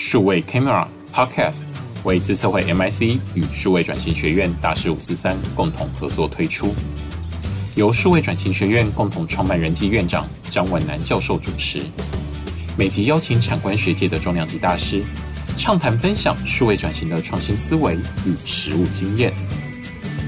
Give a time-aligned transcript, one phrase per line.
[0.00, 1.62] 数位 Camera Podcast
[2.04, 6.72] 为资策会 MIC 与数位转型学院大师五四三共同合作推出，
[7.74, 11.82] 由数位转型学院共同创办人暨院长张文南教授主持，
[12.78, 15.02] 每集邀请产官学界的重量级大师，
[15.56, 19.32] 畅谈分享数位转型的创新思维与实务经验。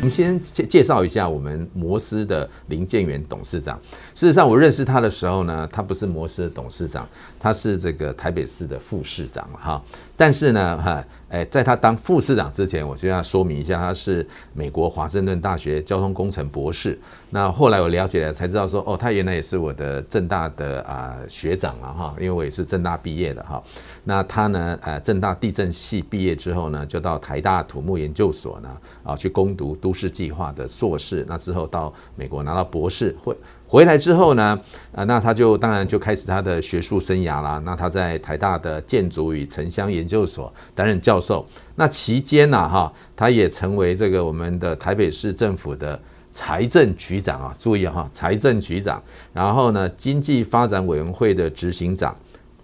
[0.00, 3.78] 我们先介介绍一下我们摩斯的林建元董事长。
[4.14, 7.06] 事实上，我认识他的时候呢，他不是摩斯的董事长，
[7.38, 9.82] 他是这个台北市的副市长哈。
[10.20, 16.98] 但是呢，哈，哎，在他当副市长之前，我就要说明一下，他是美国华盛顿大学交通工程博士。
[17.30, 23.62] 那后来我了解了，才知道说，哦，他原来也是我的政大的啊学长了哈，因为我也是政大毕业的哈。
[24.04, 28.68] 那他呢，呃，政大地震系毕业之后呢，就到台大土木研究所呢，
[29.02, 31.24] 啊，去攻读都市计划的硕士。
[31.26, 33.34] 那之后到美国拿到博士会。
[33.70, 34.60] 回来之后呢，
[34.92, 37.62] 啊，那他就当然就开始他的学术生涯啦。
[37.64, 41.46] 那他在台大的建筑与城乡研究所担任教授。
[41.76, 45.96] 那期间呢，哈，他也成为这个我们的台北市政府的
[46.32, 47.54] 财政局长啊。
[47.60, 49.00] 注意哈，财政局长。
[49.32, 52.12] 然后呢，经济发展委员会的执行长、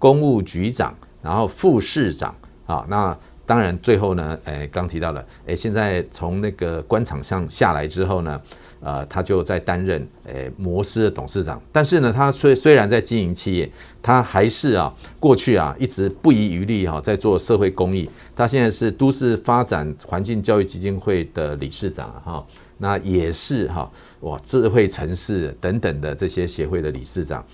[0.00, 0.92] 公务局长，
[1.22, 2.34] 然后副市长
[2.66, 2.84] 啊。
[2.88, 8.38] 那当然最后呢，诶，刚提到了，诶，现在从那个官场上下来之后呢。
[8.80, 13.68] 呃，他就在担任诶、摩斯的董事长，但是呢，他虽虽然在经营企业，
[14.02, 18.08] 他还是啊过去啊一直不遗余力哈、在做社会公益。
[18.36, 27.44] 他现在是都市发展环境教育基金会的理事长哈、那也是哈、哇智慧城市等等的这些协会的理事长。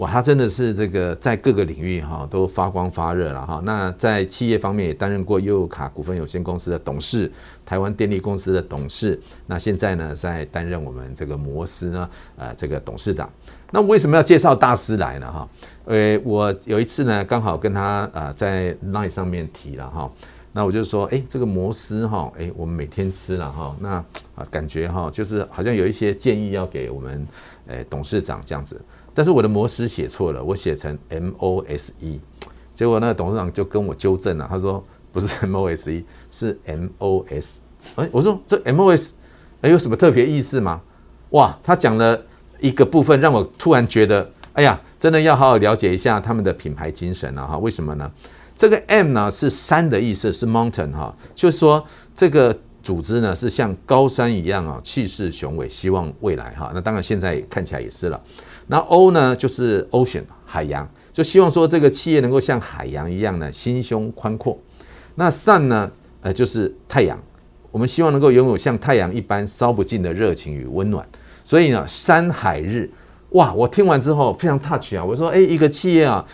[0.00, 3.60] 哇，他真的是这个在各个领域哈都发光发热了哈。
[3.64, 7.30] 那在企业方面也担任过优卡股份有限公司的董事，
[7.66, 9.20] 台湾电力公司的董事。
[9.44, 13.30] 那现在呢，在担任我们这个摩斯呢，呃，这个董事长。
[13.72, 15.30] 那为什么要介绍大师来呢？
[15.30, 15.46] 哈，
[15.84, 20.10] 呃，我有一次呢，刚好跟他啊在 LINE 上面提了哈，
[20.52, 23.90] 那我就说，哎，这个摩斯哈，哎，我们每天吃了哈，那
[24.34, 27.26] 啊感觉哈，就是好像有一些建议要给我们，
[27.68, 28.80] 哎，董事长这样子。
[29.14, 32.20] 但是我的摩斯写错了，我写成 M O S E，
[32.72, 34.82] 结果那个董事长就跟我纠正了，他说
[35.12, 37.60] 不是 M O S E，是 M O S。
[37.96, 39.14] 哎，我说这 M O S，
[39.62, 40.80] 哎有什么特别意思吗？
[41.30, 42.20] 哇，他讲了
[42.60, 47.56] 一个部分，让我突然觉得，哎呀，真的要好好了解一下他们的品牌精神了哈。
[47.58, 48.10] 为什么呢？
[48.56, 51.82] 这个 M 呢是山的意思，是 mountain 哈，就是说
[52.14, 56.70] 这个组织呢是像高山一样啊，气势雄伟，希望未来哈。
[56.74, 58.20] 那当然现在看起来也是了。
[58.70, 64.56] 那 O 呢，就是 Ocean 海洋，就希望说这个企业能够像海洋一样呢，心胸宽阔。
[65.16, 67.18] 那 Sun 呢，呃，就是太阳，
[67.72, 71.04] 我们希望能够拥有像太阳一般烧不尽的热情与温暖。
[71.42, 72.88] 所以呢，山海日，
[73.30, 76.24] 哇，我听完之后非常 touch 啊，我说，诶，一个企业啊，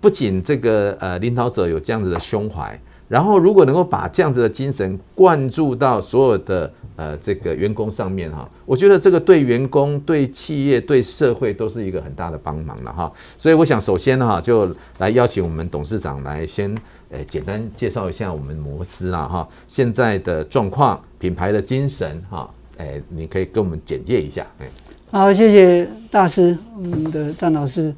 [0.00, 2.80] 不仅这个呃领导者有这样子的胸怀。
[3.12, 13.12] 然后，如果能够把这样子的精神灌注到所有的呃这个员工上面哈，我觉得这个对员工、对企业、对社会都是一个很大的帮忙了哈。
[13.36, 16.74] 所以，我想首先哈，就来邀请我们董事长来先
[17.10, 24.46] 呃简单介绍一下我们摩斯啦哈，现在的状况、品牌的精神哈，哎，你可以跟我们简介一下。
[24.58, 24.66] 哎，
[25.10, 27.94] 好，谢谢大师，我们的张老师。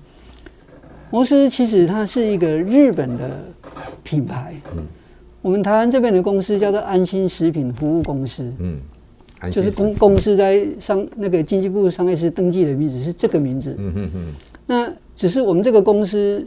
[1.12, 3.44] 摩斯其实它是一个日本的
[4.02, 4.82] 品牌，嗯。
[5.44, 8.78] 我们台湾这边的公司叫做安心食品服务公司，嗯，
[9.52, 14.32] 就是公公司在商那个经济部商业司登记的名字是这个名字，嗯嗯嗯。
[14.66, 16.42] 那只是我们这个公司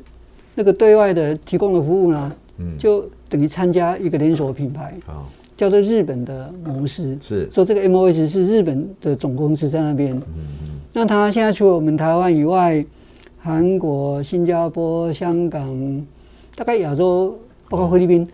[0.55, 4.95] 那个对外的提供的服务呢，嗯，就等于参加一个连锁品牌，
[5.55, 7.47] 叫做日本的模式，是。
[7.51, 10.23] 说这个 MOS 是日本的总公司在那边，嗯
[10.63, 10.69] 嗯。
[10.91, 12.83] 那他现在除了我们台湾以外，
[13.37, 16.03] 韩国、新加坡、香港，
[16.55, 17.37] 大概亚洲
[17.69, 18.27] 包括菲律宾。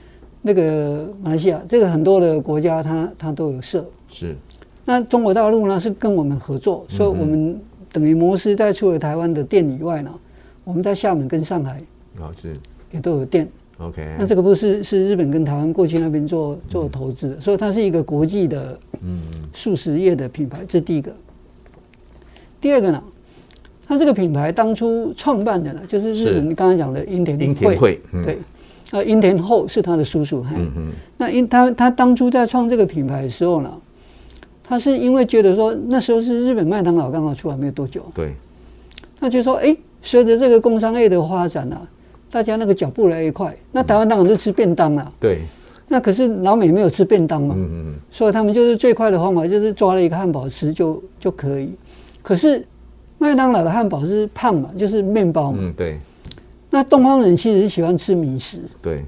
[0.45, 3.83] 那个马来西亚，这个很多的国家它，它它都有设。
[4.09, 4.35] 是。
[4.83, 7.57] 那中国大陆呢，是跟我们合作，所以我们
[7.89, 10.13] 等于摩斯在除了台湾的店以外呢，
[10.65, 11.81] 我们在厦门跟上海，
[12.19, 12.57] 啊是，
[12.91, 13.47] 也都有店。
[13.77, 14.15] OK。
[14.19, 19.21] 那这个不是是日本跟台湾过去那边做做投资的，所以它是一个国际的，嗯，
[19.53, 21.09] 素食业的品牌，这是第一个。
[22.59, 23.01] 第二个呢，
[23.87, 28.37] 它这个品牌当初创办的呢，就是日本刚才讲的英田樱田会，对。
[28.93, 30.45] 呃，樱田厚是他的叔叔。
[30.55, 30.91] 嗯嗯。
[31.17, 33.71] 那因他他当初在创这个品牌的时候呢，
[34.63, 38.05] 他是因为觉得说那时候是日本麦当劳刚刚出来没有多久。
[38.13, 38.33] 对。
[39.19, 41.81] 他就说，哎、欸，随着这个工商业的发展啊，
[42.29, 45.11] 大家那个脚步来越快，那台湾当然是吃便当了。
[45.19, 45.41] 对。
[45.87, 47.55] 那可是老美没有吃便当嘛。
[47.57, 47.95] 嗯嗯。
[48.11, 51.73] 所以他们就是最快的方法就是抓了一个汉堡吃就就可以。
[52.21, 52.63] 可是
[53.17, 55.57] 麦当劳的汉堡是胖嘛，就是面包嘛。
[55.61, 55.99] 嗯，对。
[56.73, 59.05] 那东方人其实是喜欢吃米食，对，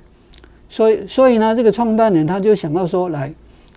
[0.69, 3.33] 所以所以呢，这个创办人他就想到说，来，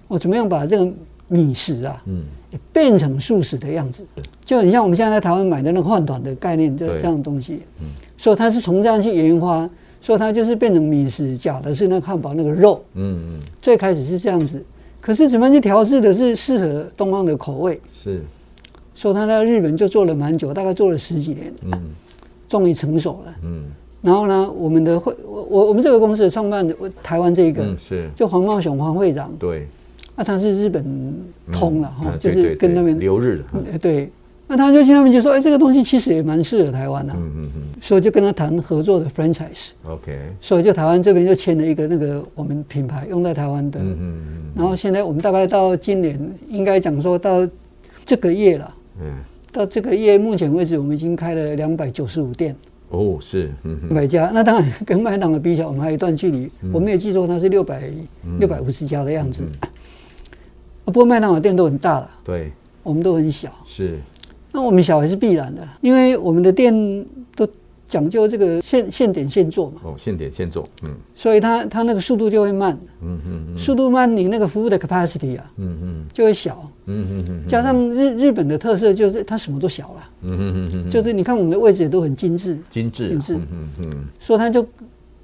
[0.09, 0.87] 我怎么样把这个
[1.27, 2.23] 米食啊，嗯，
[2.71, 4.05] 变成素食的样子，
[4.45, 7.63] 就很像我们现在在台湾买的那个饭团的概念，这这样的东西。
[7.81, 7.87] 嗯，
[8.19, 9.67] 所以他是从这样去研发，
[10.03, 12.85] 所以他就是变成米食，假的是那汉堡那个肉。
[12.93, 14.63] 嗯嗯，最开始是这样子，
[15.01, 17.81] 可是怎么去调制的是适合东方的口味？
[17.91, 18.23] 是，
[18.95, 21.83] 所以他在日本就做了蛮久，大概做了十几年，嗯，
[22.49, 23.35] 终于成熟了。
[23.45, 23.65] 嗯，
[24.03, 29.67] 然后呢，我们的会我我我们这个公司的创办的台湾这一个是就黄茂雄黄会长对。
[30.17, 30.85] 那、啊、他是日本
[31.53, 33.79] 通了哈，就是跟那边留日的。
[33.79, 34.11] 对，
[34.49, 37.13] 那他就去那边就说，哎，这个东西其实也蛮适合台湾的。
[37.13, 37.63] 嗯嗯嗯。
[37.81, 39.69] 所以就跟他谈合作的 franchise。
[39.87, 40.19] OK。
[40.41, 43.79] 所以就台湾这边就签了一个那个我们品牌用在台湾的。
[43.79, 44.53] 嗯嗯嗯。
[44.57, 46.19] 然后现在我们大概到今年
[46.49, 47.49] 应该讲说到
[48.05, 48.75] 这个月了。
[49.01, 49.13] 嗯。
[49.59, 52.55] 到这个月目前为止，我们已经开了两百九十五店。
[52.91, 53.51] 哦，是。
[53.65, 53.89] 嗯。
[53.93, 56.49] 百家，那当然跟麦当劳比起来，我们还有一段距离。
[56.73, 57.83] 我没有记错，它是六百
[58.39, 59.43] 六百五十家的样子。
[60.85, 62.53] 不过麦当劳店都很大了，对，
[62.85, 63.53] 我们都很小。
[63.67, 63.99] 是，
[64.53, 66.73] 那我们小还是必然的，因为我们的店
[67.35, 67.45] 都
[67.89, 69.81] 讲究这个现现点现做嘛。
[69.83, 70.95] 哦，现点现做，嗯。
[71.17, 73.59] 所以它它那个速度就会慢，嗯嗯嗯。
[73.59, 77.47] 速度慢，你那个服务的 capacity 啊，嗯嗯，就会小，嗯嗯嗯。
[77.47, 84.05] 加上日日本的特色就是它什么都小了，嗯嗯嗯，就是你看我们的位置也都很精致，精致，精致，嗯嗯。
[84.19, 84.67] 所以它就。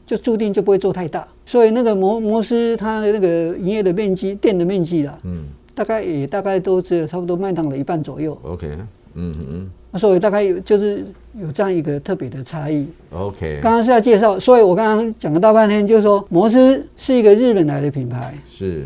[0.06, 8.38] 就注定就不会做太大，所以那个摩摩斯它的那个营业的面积、店的面积啦，嗯，大概也大概都只有差不多麦当劳一半左右。
[8.42, 8.68] OK，
[9.14, 11.06] 嗯嗯，所以大概有就是
[11.40, 12.86] 有这样一个特别的差异。
[13.12, 18.84] OK，刚刚是要介绍，所以我刚刚讲了大半天，就是说摩斯是一个日本来的品牌，是，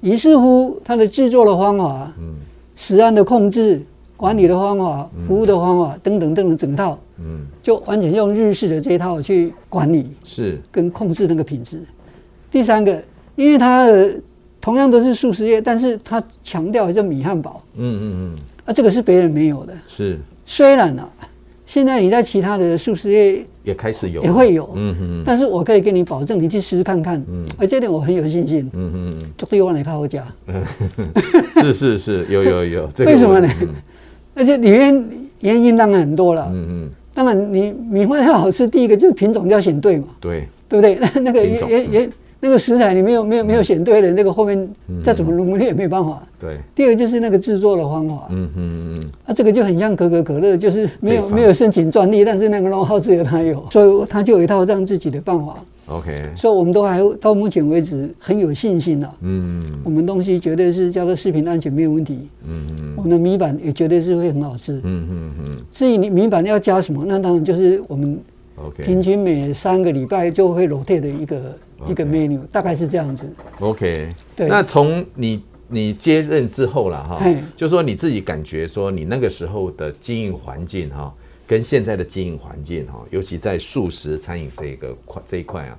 [0.00, 2.34] 于是乎它的制作的方法，嗯，
[2.76, 3.82] 食安的控制。
[4.16, 11.80] 管理的方法、服务的方法等等等等整套，嗯，就完全用日式的这一套去管理，是跟控制那个品质。
[12.50, 13.00] 第三个，
[13.36, 14.20] 因为它的
[14.60, 20.18] 同样都是素食业，但是它强调叫米汉堡，嗯嗯嗯，啊，这个是别人没有的，是。
[20.44, 21.22] 虽然呢、啊，
[21.64, 30.26] 现在你在其他的素食业也开始有，也会有，嗯嗯，但是我可以跟你保证，你去试试看看，嗯，而这点我很有信心，嗯嗯嗯，绝对往哪靠我讲，
[31.60, 33.48] 是是是，有有有， 为什么呢？
[34.34, 35.08] 而且里面
[35.40, 40.98] 原因当然很多了，嗯嗯，当然你米饭要好吃，第一个就是品种要选对嘛，对，对不对？
[41.00, 42.08] 那 那个也也也
[42.40, 44.68] 那个食材你没有没有没有选对了，那个后面
[45.02, 46.22] 再怎么努力也没办法。
[46.40, 55.56] 对，第二个就是那个制作的方法，嗯嗯嗯，啊，这个就很像可口可乐，就是没有没有申请专利，但是那个 know-how 只有他有，所以他就有一套让自己的办法。
[55.86, 59.14] OK，所以我们都还到目前为止很有信心了。
[59.22, 62.28] 嗯，我们东西绝对是叫做食品安全没有问题。
[62.46, 64.74] 嗯嗯，我们的米板也绝对是会很好吃。
[64.84, 65.56] 嗯嗯嗯。
[65.70, 68.18] 至于你米板要加什么，那当然就是我们
[68.76, 73.30] 平均每三个礼拜就会 rotate 的一个一个 menu，大概是这样子。
[73.60, 74.48] OK，对。
[74.48, 77.22] 那从你你接任之后了哈，
[77.54, 81.14] 就说你自己感觉说你那个时候的经营环境哈。
[81.46, 85.78] 跟现在的经营环境哈，尤其在素食餐饮这个块这一块啊，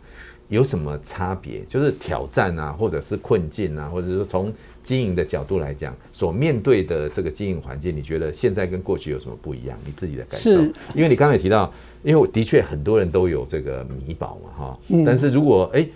[0.49, 1.61] 有什么差别？
[1.67, 4.53] 就是挑战啊，或者是困境啊，或者说从
[4.83, 9.77] 经营的角度来讲，所面对的这个经营环境，你觉得现在跟过去有什么不一样？
[9.85, 10.51] 你自己的感受？
[10.51, 11.71] 是因为你刚才也提到，
[12.03, 15.87] 因为的确很多人都有这个米宝嘛哈，但是如果哎。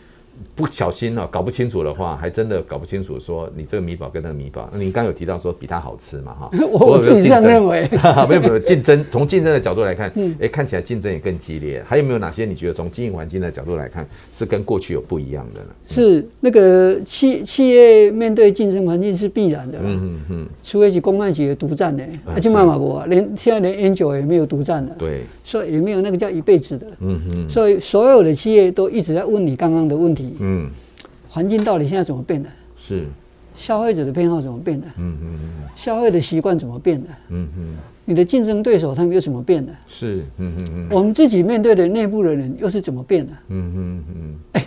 [0.56, 3.20] 不小心哦，搞不清楚的话，还真的搞不清楚。
[3.20, 6.34] 说你这个米堡跟那个米堡，那你刚有提到说比它好吃嘛？
[6.34, 7.88] 哈， 我自己这样认为。
[8.28, 11.84] 没有没有竞争，从竞争的角度来看，嗯，哎，看起来竞争也更激烈。
[11.86, 15.68] 还有没有哪些你觉得从经营环境的角度来看是跟过去有不一样的呢？
[15.86, 19.78] 是那个企企业面对竞争环境是必然的。
[19.82, 24.94] 嗯嗯嗯，除非是公卖局的独占的，而且马马博连现在连 Angel 也没有独占的。
[24.98, 26.88] 对，所以也没有那个叫一辈子的。
[27.02, 30.23] 嗯嗯，所以所有的企业都一直在问你刚刚的问题。
[30.40, 30.70] 嗯，
[31.30, 32.50] 环境到底现在怎么变的？
[32.78, 33.06] 是
[33.56, 34.88] 消费者的偏好怎么变的？
[34.98, 37.10] 嗯嗯嗯，消费的习惯怎么变的？
[37.30, 39.72] 嗯嗯，你的竞争对手他们又怎么变的？
[39.88, 43.34] 是嗯嗯嗯，我们自己面对的内部的人又是怎么变的？
[43.50, 44.66] 嗯嗯嗯，哎，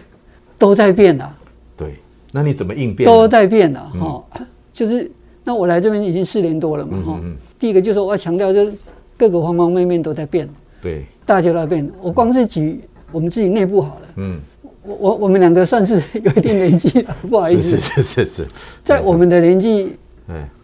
[0.57, 1.37] 都在变啊。
[1.77, 1.97] 对，
[2.33, 3.07] 那你怎么应变？
[3.07, 3.91] 都在变啊。
[3.99, 4.25] 哈，
[4.73, 5.11] 就是
[5.43, 7.21] 那我来这边已经四年多了嘛哈。
[7.59, 8.73] 第一个就是我要强调，就是
[9.17, 10.49] 各个方方面面都在变。
[10.81, 11.91] 对，大家都在变。
[12.01, 14.09] 我光是举我们自己内部好了。
[14.17, 14.41] 嗯。
[14.87, 17.79] 我我我们两个算是 有一定年纪了， 不好意思。
[17.79, 18.47] 是是是是，
[18.85, 19.93] 在我们的年纪，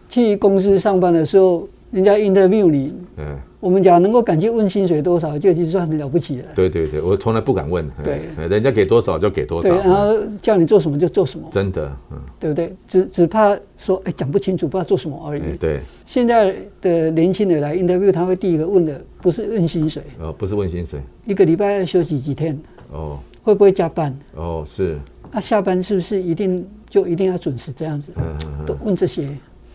[0.09, 6.45] 去公司上班的时候，人家 interview 你，嗯，我们讲能够敢去问薪水多少，就已经算很了不起了。
[6.55, 7.89] 对对对，我从来不敢问。
[8.03, 9.69] 对，人家给多少就给多少。
[9.69, 11.47] 对，然后叫你做什么就做什么。
[11.51, 12.73] 真的，嗯，对不对？
[12.87, 15.41] 只只怕说，哎，讲不清楚，不知道做什么而已。
[15.59, 15.79] 对。
[16.05, 22.59] 现在的年轻人来 interview，他会第一个问的不是问薪水，哦，不是问薪水，一个礼拜要休息几天？
[22.91, 23.17] 哦。
[23.43, 24.17] 会不会加班？
[24.35, 24.97] 哦，是
[25.31, 28.11] 啊，下班是不是一定就一定要准时这样子？
[28.15, 29.29] 嗯嗯嗯，都问这些。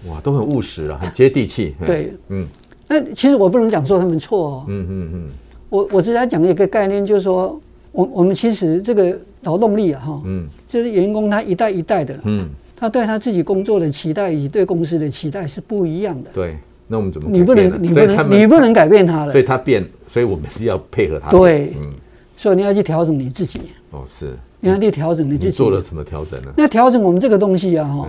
[0.07, 1.75] 哇，都很务实啊，很接地气。
[1.87, 2.47] 对，嗯。
[2.89, 4.65] 那其实我不能讲说他们错哦。
[4.69, 5.23] 嗯嗯嗯。
[5.69, 7.61] 我我只在讲一个概念，就是说，
[7.93, 16.31] 我我们其实这个劳动力啊，哈，嗯，就是员工他一代一代的，嗯，他对他自己工作的期待以及对公司的期待是不一样的。
[16.33, 16.57] 对，
[16.87, 17.29] 那我们怎么？
[17.31, 19.33] 你不能，你不能，你不能改变他了。
[19.33, 21.31] 所以他变，所以我们要配合他。
[21.31, 21.93] 对，嗯。
[22.39, 23.61] 所以你要去调整你自己。
[23.91, 24.35] 哦，是。
[24.61, 25.51] 你要去调整你自己。
[25.51, 26.53] 做了什么调整呢？
[26.57, 28.09] 那调整我们这个东西啊，哈，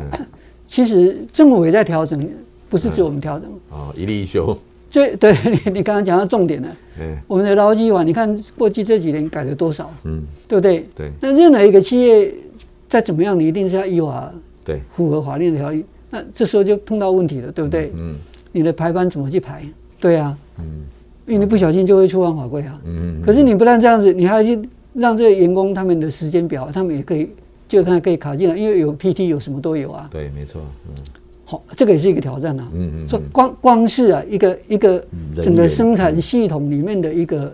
[0.66, 2.30] 其实政府也在调整，
[2.70, 3.50] 不是只有我们调整。
[3.72, 4.58] 哦，一例一休。
[4.90, 6.68] 最 对你，你刚刚讲到重点了。
[7.00, 9.92] 嗯，我们的劳基法，你看过去这几年改了多少？
[10.04, 10.88] 嗯，对不对？
[10.96, 11.12] 对。
[11.22, 12.34] 那任何一个企业
[12.88, 14.32] 再怎么样，你一定是要依法，
[14.64, 15.84] 对，符合法律的条例。
[16.10, 17.92] 那这时候就碰到问题了，对不对？
[17.96, 18.16] 嗯。
[18.52, 19.64] 你的排班怎么去排？
[20.02, 20.36] 对啊。
[20.58, 20.82] 嗯。
[21.30, 22.82] 因为你不小心就会触犯法规啊。
[22.86, 23.22] 嗯。
[23.22, 24.60] 可是你不但这样子，你还要去
[24.94, 27.30] 让这些员工他们的时间表，他们也可以，
[27.68, 30.10] 就他可以卡进来，因为有 PT，有什么都有啊。
[30.12, 30.62] 对，没错。
[30.88, 31.04] 嗯。
[31.46, 32.68] 好，这个也是一个挑战啊。
[32.74, 33.08] 嗯嗯。
[33.08, 35.04] 说光光是啊，一个一个
[35.36, 37.54] 整个生产系统里面的一个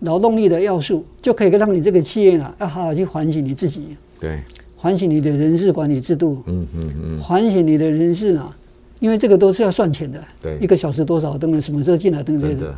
[0.00, 3.96] 劳动力的要素，就可以让你这个企业啊，要好好去反省你自己。
[4.18, 4.38] 对。
[4.78, 6.42] 反省你的人事管理制度。
[6.46, 7.20] 嗯嗯嗯。
[7.22, 8.50] 反省你的人事呢，
[9.02, 10.22] 因为这个都是要算钱的。
[10.40, 10.56] 对。
[10.60, 11.36] 一个小时多少？
[11.36, 12.22] 等等，什么时候进来？
[12.22, 12.58] 等等。
[12.58, 12.72] 的。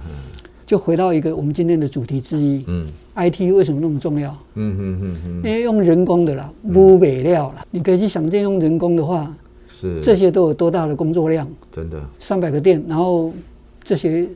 [0.66, 2.64] 就回到一个我们今天的主题之一。
[2.66, 2.86] 嗯。
[3.14, 4.30] IT 为什么那么重要？
[4.54, 5.36] 嗯嗯嗯嗯。
[5.44, 9.32] 因为用人工的啦，无尾料啦，你可以去想见用人工的话。
[9.66, 11.46] 是这些都有多大的工作量？
[11.72, 13.32] 真的，上百个店，然后
[13.82, 14.26] 这些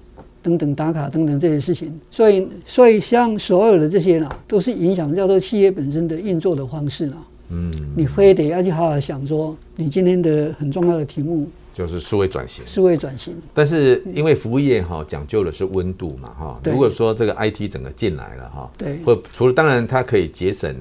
[0.42, 7.16] 等等打卡等等这些事情，所以所以像所有的这些呢，都是影响叫做企业本身的运作的方式呢。
[7.50, 11.46] 嗯，你非得要去好好想说，你今天的很重要的题目
[11.78, 12.66] 就是数位转型。
[12.66, 20.76] 数位转型，但是因为服务业哈讲究的是温度嘛哈，如果说这个 IT 整个进来了哈，对，或除了当然它可以节省。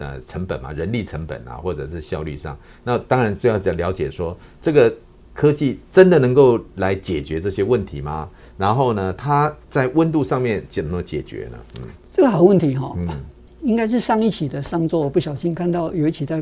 [0.00, 4.94] 呃，成本嘛，人力成本啊，或者是效率上，那当然就要在了解说，这个
[5.34, 8.30] 科技真的能够来解决这些问题吗？
[8.56, 11.58] 然后呢，它在温度上面怎么解决呢？
[11.80, 13.08] 嗯，这个好问题哈、哦，嗯，
[13.62, 16.40] 应该是上一期的上周，我不小心看到有一期在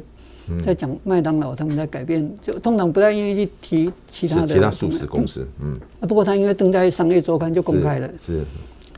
[0.62, 8.42] 在讲麦当劳他们在改变，就通常不太愿意去提其他的其他速食公司，嗯，啊，不过他应该登在商业周刊就公开了，是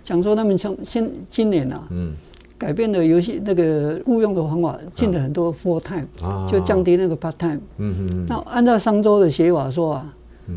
[0.02, 2.12] 讲说他们从现今年啊，嗯。
[2.61, 6.09] 改变了游戏那个雇佣的方法，进了很多 full time，
[6.49, 7.61] 就降低那个 part time。
[7.76, 8.26] 嗯嗯。
[8.28, 10.14] 那按照商周的写法说啊，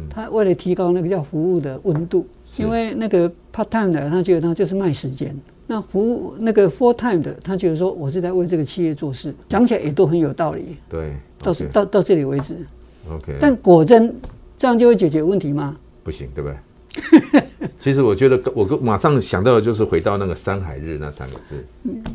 [0.09, 2.25] 他为了提高那个叫服务的温度，
[2.57, 5.39] 因为那个 part time 的他觉得他就是卖时间，
[5.71, 10.75] 那服务那个 full time 的他觉得说我是在为这个企业做事，讲起来也都很有道理。
[10.89, 12.57] 对，到到到这里为止。
[13.09, 13.37] OK。
[13.39, 14.13] 但果真
[14.57, 15.77] 这样就会解决问题吗？
[16.03, 17.41] 不行，对不对？
[17.79, 21.55] 其实我觉得，我马上想到的就是回到那个“山海日”那三个字。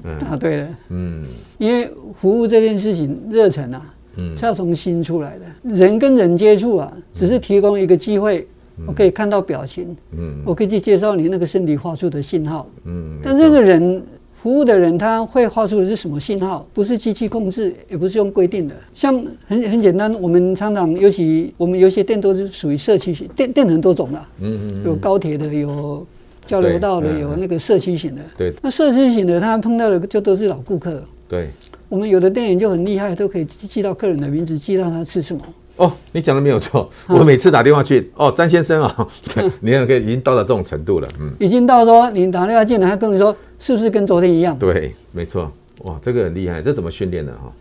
[0.04, 0.68] 嗯，答对了。
[0.90, 1.24] 嗯，
[1.56, 5.74] 因为服务这件事情热忱啊，嗯，是要从心出来的。
[5.74, 8.46] 人跟人接触啊，只是提供一个机会，
[8.84, 14.02] 我可以看到表情，嗯，我可以去介绍你那个身体发出的信号，嗯，但这个人。
[14.42, 16.64] 服务的人他会发出的是什么信号？
[16.72, 18.76] 不是机器控制，也不是用规定的。
[18.94, 19.12] 像
[19.44, 26.06] 很很简单，我们常常尤其我们有些店都是属于社区型店，店很多种的，嗯嗯，有高铁的，有
[26.46, 28.22] 交流道的，有那个社区型的。
[28.38, 31.02] 对，那社区型的他碰到的就都是老顾客。
[31.26, 31.50] 对，
[31.88, 35.42] 我们有的店员就很厉害，都可以记到客人的名字，记到他吃什么。
[35.76, 36.90] 哦，你讲的没有错。
[37.08, 44.58] 我每次打电话去，哦，张先生啊， 对，你看可以已经到了这种程度了，嗯，已经到说你打电话进来，他跟你说是不是跟昨天一样？
[44.58, 45.52] 对，没错。
[45.82, 47.52] 哇，这个很厉害，这怎么训练的哈？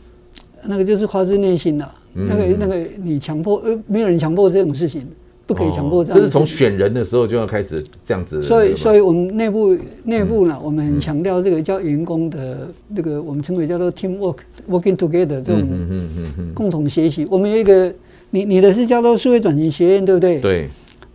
[0.64, 5.06] 那个就是发自内心的，那个那个你强迫呃，没有人强迫这种事情，
[5.46, 6.18] 不可以强迫这样。
[6.18, 8.42] 这是从选人的时候就要开始这样子。
[8.42, 15.68] 所以，所以我们内部内部呢，我们很强调这个叫员工的这个我们称为叫做 team work，working together 这种
[16.56, 17.28] 共同学习。
[17.30, 17.94] 我们有一个。
[18.36, 20.40] 你你的是叫做数位转型学院，对不对？
[20.42, 20.68] 对。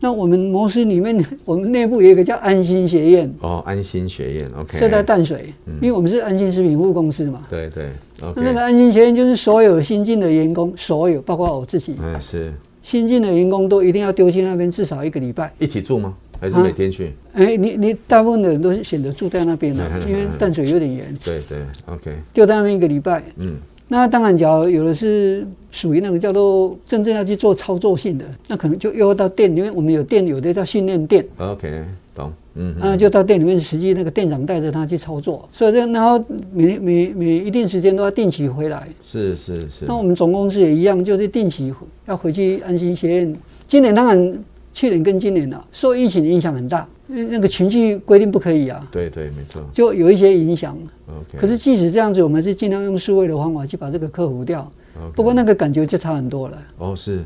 [0.02, 3.30] 那我们模式里面， 我们内部有一个叫安心学院。
[3.42, 4.78] 哦，安心学院，OK。
[4.78, 7.46] 设在淡水，嗯、因为我们是安心食品服务公司嘛。
[7.50, 7.84] 对对。
[8.22, 12.50] Okay、那那个安心学院就是所有新进的员工，所有包括我自己，嗯，是
[12.82, 15.52] 新进的员工都一定要丢去那边至少一个礼拜。
[15.58, 16.14] 一起住吗？
[16.40, 17.12] 还是每天去？
[17.34, 21.14] 哎、啊欸，你你大部分的人都选择住在那边了， 因为淡水有点远。
[21.22, 22.10] 对对，OK。
[22.32, 23.56] 丢在那边一个礼拜，嗯。
[23.92, 31.26] 那当然，假如有的是属于那个叫做真正要去做操作性的，那可能就又要到店，因为我们有店，有的叫训练店。
[31.38, 38.88] OK，懂，嗯，那就到店里面，实际那个店长带着他去操作，所以这然后每每每一定时间都要定期回来。
[39.02, 39.86] 是是是。
[39.88, 41.74] 那我们总公司也一样，就是定期
[42.06, 43.36] 要回去安心学院。
[43.66, 44.38] 今年当然。
[44.80, 48.88] 去年跟今年啊，受疫情影响很大，那个群聚规定不可以啊。
[48.90, 49.62] 对对，没错。
[49.70, 50.74] 就有一些影响。
[51.06, 51.38] OK。
[51.38, 54.72] 可是即使这样子，我们是尽量用数位的方法去把这个克服掉。
[55.14, 56.58] 不过那个感觉就差很多了。
[56.78, 57.22] 哦，是。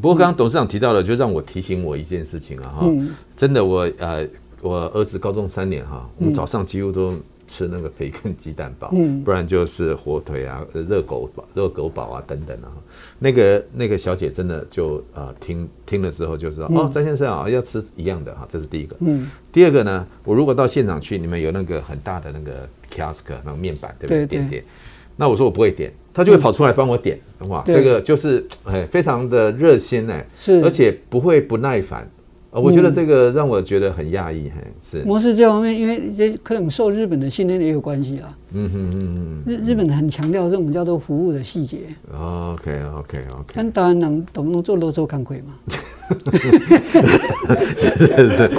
[0.00, 4.26] 不过刚刚董事长提到了，就让我提醒我一件事情啊哈，嗯、真的我呃，
[4.60, 7.14] 我儿子高中三年哈，我们早上几乎都
[7.46, 12.72] 吃那个培根鸡蛋堡，嗯、不然就是火腿啊、热狗堡、热狗堡啊等等啊。
[13.18, 18.96] 那个那个小姐真的就呃听听了之后就知道、嗯、哦，张先生啊要吃一样的哈，这是第一个。
[19.00, 19.30] 嗯。
[19.52, 24.18] 第二个呢，我如果到现场去，你们有那个很大的那个 kiosk 那个面板，对不对？
[24.18, 24.64] 对对点点。
[25.16, 25.92] 那我说我不会点。
[26.12, 32.08] 他就会跑出来帮我点，哇，这个就是哎，非常的热心哎，是，而且不会不耐烦，
[32.60, 35.02] 我觉得这个让我觉得很讶异，嘿，是。
[35.04, 41.78] 模式这方面，因为可能受日本的训练也有关系啊，嗯哼嗯嗯，日日本很强调这种叫做服务的细节。
[42.12, 43.52] OK OK OK。
[43.54, 45.54] 但当然能懂不能做漏做干亏嘛？
[47.76, 48.50] 是是是，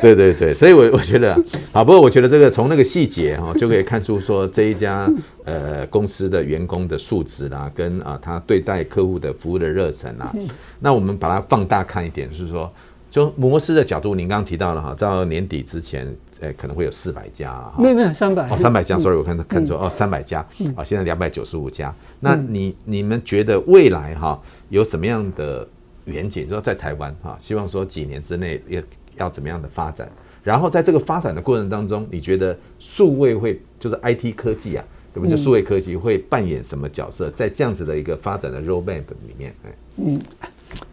[0.00, 1.38] 对对对，所以我我觉得
[1.70, 5.10] 好，不过我觉得这个从那个细节哈，就可以看出说这一家。
[5.44, 10.46] 呃，公司的员工的素质啦，跟啊，他对待客户的服务的热忱啦，嗯、
[10.78, 12.70] 那我们把它放大看一点，就是说，
[13.10, 16.06] 就摩斯的角度，您刚刚提到了哈，到年底之前，
[16.40, 20.40] 呃，可能会有四百家哈，没有没有三百哦，三百家，，sorry，我看到看错哦，三百家，
[20.76, 25.66] 啊，现在两百九十五家，那你你们觉得未来哈有什么样的
[26.04, 26.48] 远景？
[26.48, 28.82] 说在台湾哈，希望说几年之内要
[29.16, 30.08] 要怎么样的发展？
[30.44, 34.84] 然后在这个发展的过程当中，你觉得数位会就是 IT 科技啊？
[35.14, 39.52] 我们就数位科技会扮演什么角色，在这样子的一个发展的 roadmap 里面？
[39.96, 40.20] 嗯，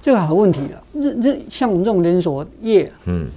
[0.02, 0.84] 这个好问题啊。
[0.94, 3.28] 这这像我们这种连锁业，嗯，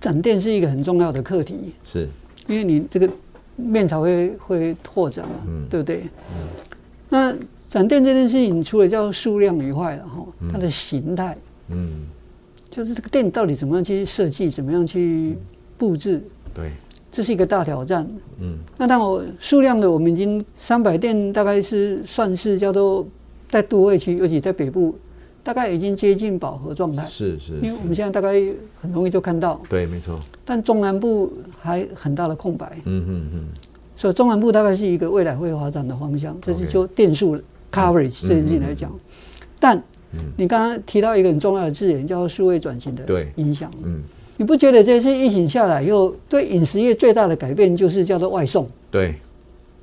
[0.00, 2.08] 展店是一个很重要的课题，是，
[2.46, 3.08] 因为你这个
[3.56, 6.02] 面才会会拓展嘛，嗯，对不对？
[6.32, 6.48] 嗯，
[7.08, 7.34] 那
[7.68, 11.36] 展店这件事情，除了叫数量以外，哈，它的形态，
[11.70, 12.06] 嗯，
[12.70, 15.36] 就是这个店到底怎么样去设计，怎么样去
[15.76, 16.22] 布置，
[16.54, 16.70] 对。
[17.16, 18.04] 这是一个大挑战。
[18.40, 23.06] 嗯，那当我数量的，我们已经三百店，大概是算是叫做
[23.48, 24.92] 在都会区，尤其在北部，
[25.44, 27.04] 大概已经接近饱和状态。
[27.04, 28.32] 是是，因为我们现在大概
[28.80, 29.60] 很容易就看到。
[29.68, 30.18] 对，没错。
[30.44, 32.72] 但中南部还很大的空白。
[32.84, 33.44] 嗯嗯嗯。
[33.94, 37.36] 所以中南部大概是一个未来会发展的方向，这是就电数
[37.70, 38.90] coverage 这件事情来讲。
[39.60, 39.80] 但
[40.36, 43.70] 你刚刚提到一个很重要的字眼，叫做数位转型的影响。
[43.84, 44.02] 嗯。
[44.36, 48.66] 你不觉得这次疫情下来以后，对饮食业最大的改变就是叫做外送？
[48.90, 49.14] 对，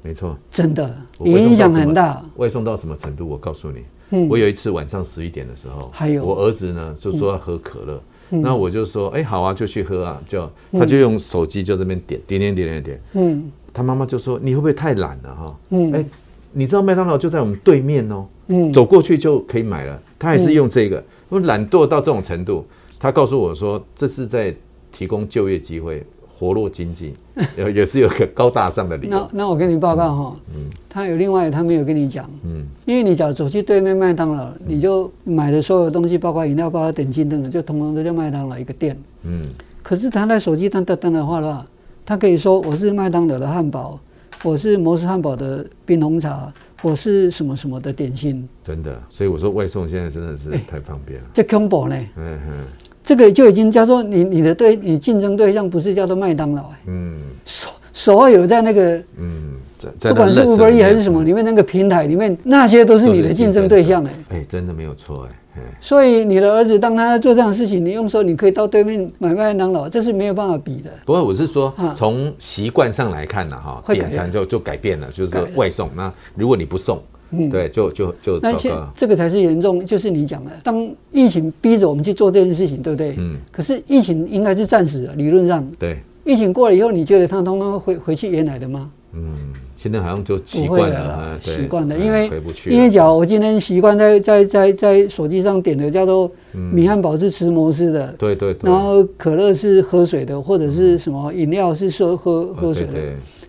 [0.03, 0.93] 没错，真的
[1.23, 2.21] 影响很大。
[2.35, 3.25] 外送到什么程度？
[3.25, 3.79] 我告诉你，
[4.11, 6.23] 嗯，我有一次晚上十一点的时候，还有。
[6.23, 15.59] 我儿子呢，就说要喝可乐，那我就说，哎，好啊，就去喝啊，就他就用手机就这边点点点点点点，嗯，他妈妈就说，你会不会太懒了哈？
[15.71, 16.05] 嗯，哎，
[16.51, 22.65] 你知道麦当劳就在我们对面哦，嗯，走过去就可以买了，他还是用这个，我懒惰到这种程度。
[22.99, 24.55] 他告诉我说：“这是在
[24.91, 26.05] 提供就业机会，
[26.41, 27.13] 活络经济，
[27.55, 39.45] 也也是有个高大上的理由。”那那我跟你报告哈，嗯，他有另外他没有跟你讲，嗯，因为你只要走去对面麦当劳，你就买的所有东西，包括饮料、包括点心等等，就统统都叫麦当劳一个店，嗯。
[39.83, 41.63] 可是他在手机上登登的话的话，
[42.03, 43.99] 他可以说我是麦当劳的汉堡，
[44.43, 46.51] 我是摩斯汉堡的冰红茶，
[46.81, 48.47] 我是什么什么的点心。
[48.63, 51.27] 真的，所以我说外送现在真的是太方便了。
[51.35, 51.95] 这恐怖呢？
[52.17, 52.65] 嗯嗯。
[53.03, 59.55] 这个就已经叫做你你的对你竞争对象不是叫做麦当劳哎，嗯，所所有在那个嗯，
[60.01, 70.89] 不管是 Uber Eats 还是什么里面那个平台里面那些都是你的竞争对象哎，哎，真的没有错哎，所以你的儿子当他在做这样的事情，你用说你可以到对面买麦当劳，这是没有办法比的。
[71.03, 75.89] 不过我是说从习惯上来看呢哈，点餐就就改变了，就是外送。
[75.95, 77.01] 那如果你不送。
[77.31, 83.15] 嗯，对，就就就那些这个才是严重，就是你讲的，当疫情逼着我们去做这件事情，对不对？
[83.17, 83.37] 嗯。
[83.51, 85.65] 可是疫情应该是暂时的，理论上。
[85.79, 85.99] 对。
[86.23, 88.91] 疫情过了以后，你觉得他通通回回去原来的吗？
[89.13, 92.31] 嗯，现在好像就习惯了，习惯了，因为
[92.69, 96.31] 因为假如我今天习惯在在在在手机上点的叫做
[96.71, 98.55] 米汉堡是吃摩斯的，对对。
[98.61, 102.93] 然后可乐是喝水的，或者是什么饮料是说喝喝水的。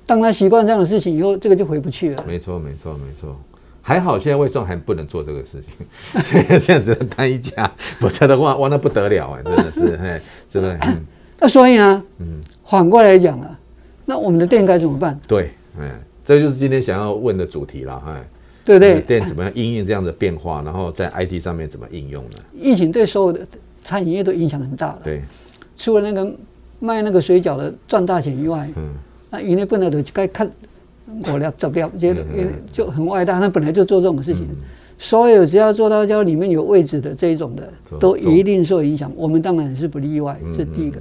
[0.07, 2.25] 当他习惯这样的事情以后，这个就回不去了。
[2.27, 3.37] 没错，没错，没错。
[3.85, 9.41] 还好，现在外送还不能做这个事情， 现在只能单一家，否则的话，哇，那不得了啊！
[9.45, 10.79] 真的是， 哎，真的。
[11.41, 13.59] 那所以呢，嗯，反过来讲啊，
[14.05, 15.19] 那我们的店该怎么办？
[15.27, 15.91] 对，哎，
[16.25, 18.25] 这就是今天想要问的主题了，哎，
[18.65, 19.01] 对不对？
[19.01, 22.37] 店怎么样应应这样的变化，然后在 IT 上面怎么应用呢？
[22.57, 23.45] 疫情对所有的
[23.83, 25.01] 餐饮业都影响很大了。
[25.03, 25.23] 对，
[25.77, 26.33] 除了那个
[26.79, 28.91] 卖那个水饺的赚大钱以外，嗯，
[29.29, 30.49] 那营业不能都该看。
[31.27, 32.25] 我了，走不了，觉得
[32.71, 33.41] 就很外大。
[33.41, 34.47] 他本来就做这种事情，
[34.99, 39.13] 所有只要做到叫里面有位置的这一种的，都一定受影响。
[39.17, 41.01] 我们当然是不例外，这第一个。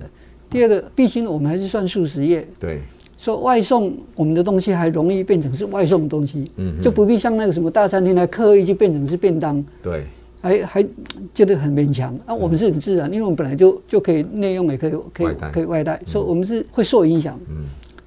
[0.49, 2.81] 第二个，毕竟我们还是算素食业，对，
[3.17, 10.03] 说外送我们的东西还容易变成是外送东西，嗯就不必像那个什么大餐厅来刻意去变成是便当，对，
[10.41, 10.85] 还还
[11.33, 12.13] 觉得很勉强。
[12.25, 17.39] 啊，我们是很自然，因为我们本来就就可以内用，也可以可以可以外带，所以我们是会受影响。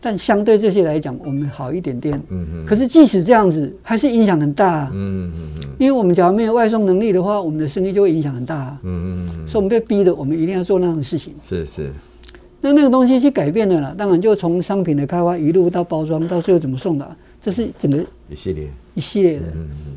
[0.05, 2.15] 但相对这些来讲，我们好一点点。
[2.29, 2.67] 嗯嗯。
[2.67, 4.91] 可是即使这样子，还是影响很大。
[4.93, 5.69] 嗯嗯嗯。
[5.79, 8.77] 因为我们假如没有外送能力的话，我们的生意就会影响很大。
[8.83, 9.49] 嗯嗯。
[9.49, 11.33] 所以我们被逼的，我们一定要做那样的事情。
[11.43, 11.91] 是是。
[12.61, 18.69] 那那个东西去改变了啦，当然就从商品的开发一路到包装，到最后怎么送的，这是整个一系列。
[18.95, 19.47] 一系列的，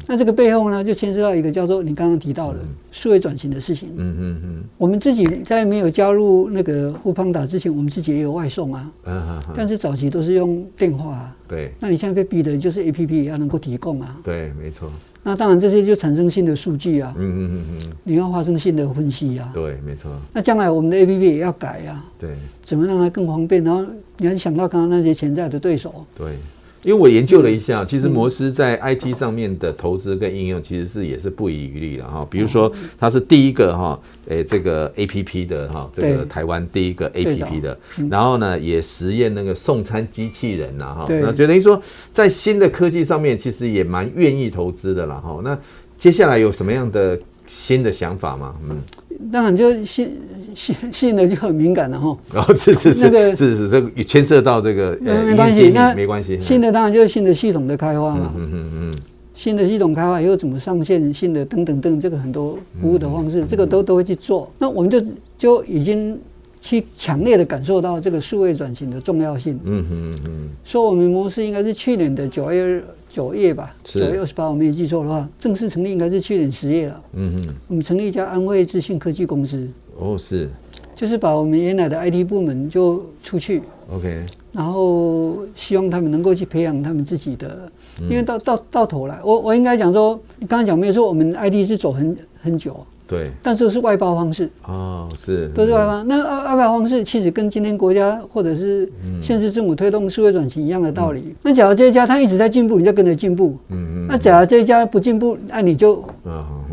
[0.08, 2.60] 那这个背后呢，就牵涉到一个叫做你刚刚提到的
[2.92, 3.90] 数位转型的事情。
[3.96, 4.64] 嗯嗯嗯。
[4.76, 8.92] 我们自己在没有加入那个 foodpanda 之前，我们自己也有外送啊。
[9.06, 11.36] 嗯，但是早期都是用电话啊。
[11.48, 11.72] 对。
[11.80, 14.18] 那你现在被逼的就是 APP 也要能够提供啊。
[14.24, 14.92] 对，没错。
[15.22, 17.14] 那当然这些就产生新的数据啊。
[17.18, 17.92] 嗯嗯嗯嗯。
[18.04, 19.52] 你要发生新的分析啊。
[19.54, 20.12] 对，没错。
[20.34, 22.04] 那将来我们的 APP 也要改啊。
[22.18, 22.32] 对。
[22.64, 23.64] 怎么让它更方便？
[23.64, 23.86] 然后
[24.18, 26.04] 你要想到刚刚那些潜在的对手。
[26.18, 26.36] 对。
[26.88, 32.26] 因为我研究了一下，其实摩斯在 IT 上面的投资跟应用，其实是也是不遗余力的哈。
[32.32, 37.78] 比如说，它是第一个哈，诶，这个 APP 的哈，这个台湾第一个 APP 的，
[38.10, 41.06] 然后呢，也实验那个送餐机器人呐哈。
[41.10, 41.82] 那就等于说，
[42.14, 45.42] 在新的科技上面，其实也蛮愿意投资的了哈。
[45.44, 45.60] 那
[45.98, 48.56] 接下来有什么样的新的想法吗？
[48.70, 48.78] 嗯。
[49.32, 50.12] 当然就信
[50.54, 52.16] 信信的就很敏感了哈。
[52.32, 56.40] 然后是是是，那个是是这个牵涉到这个没关系，那没关系。
[56.40, 58.32] 新的当然就是新的系统的开发嘛。
[58.38, 58.98] 嗯嗯嗯。
[59.34, 64.52] 新的系统开发以后怎么上线，新的等等等，这个很多服务的方式，这个都都会去做。
[64.60, 65.02] 那我们就
[65.38, 66.20] 就已经
[66.62, 69.60] 去强烈的感受到这个数位转型的重要性。
[69.64, 70.50] 嗯嗯嗯。
[70.64, 72.84] 说我们公司应该是去年的九月。
[73.10, 77.02] 九月吧，九月二十八，我没有记错的话，正式成立应该是去年十月了。
[77.14, 79.68] 嗯哼，我们成立一家安慧资讯科技公司。
[79.98, 80.48] 哦，是，
[80.94, 83.64] 就是把我们原来的 IT 部门就出去。
[83.90, 92.86] OK，然后希望他们能够去培养他们自己的，因为到到到头来，我我应该讲说，你刚刚讲没有说我们 IT 是走很很久。
[93.08, 96.04] 对，但是是外包方式哦，是都是外包。
[96.04, 98.88] 那外外包方式其实跟今天国家或者是
[99.22, 101.34] 县市政府推动社会转型一样的道理。
[101.42, 103.58] 那假如这一家他一直在进步，你就跟着进步。
[103.70, 104.08] 嗯嗯。
[104.08, 106.04] 那假如这一家不进步，那你就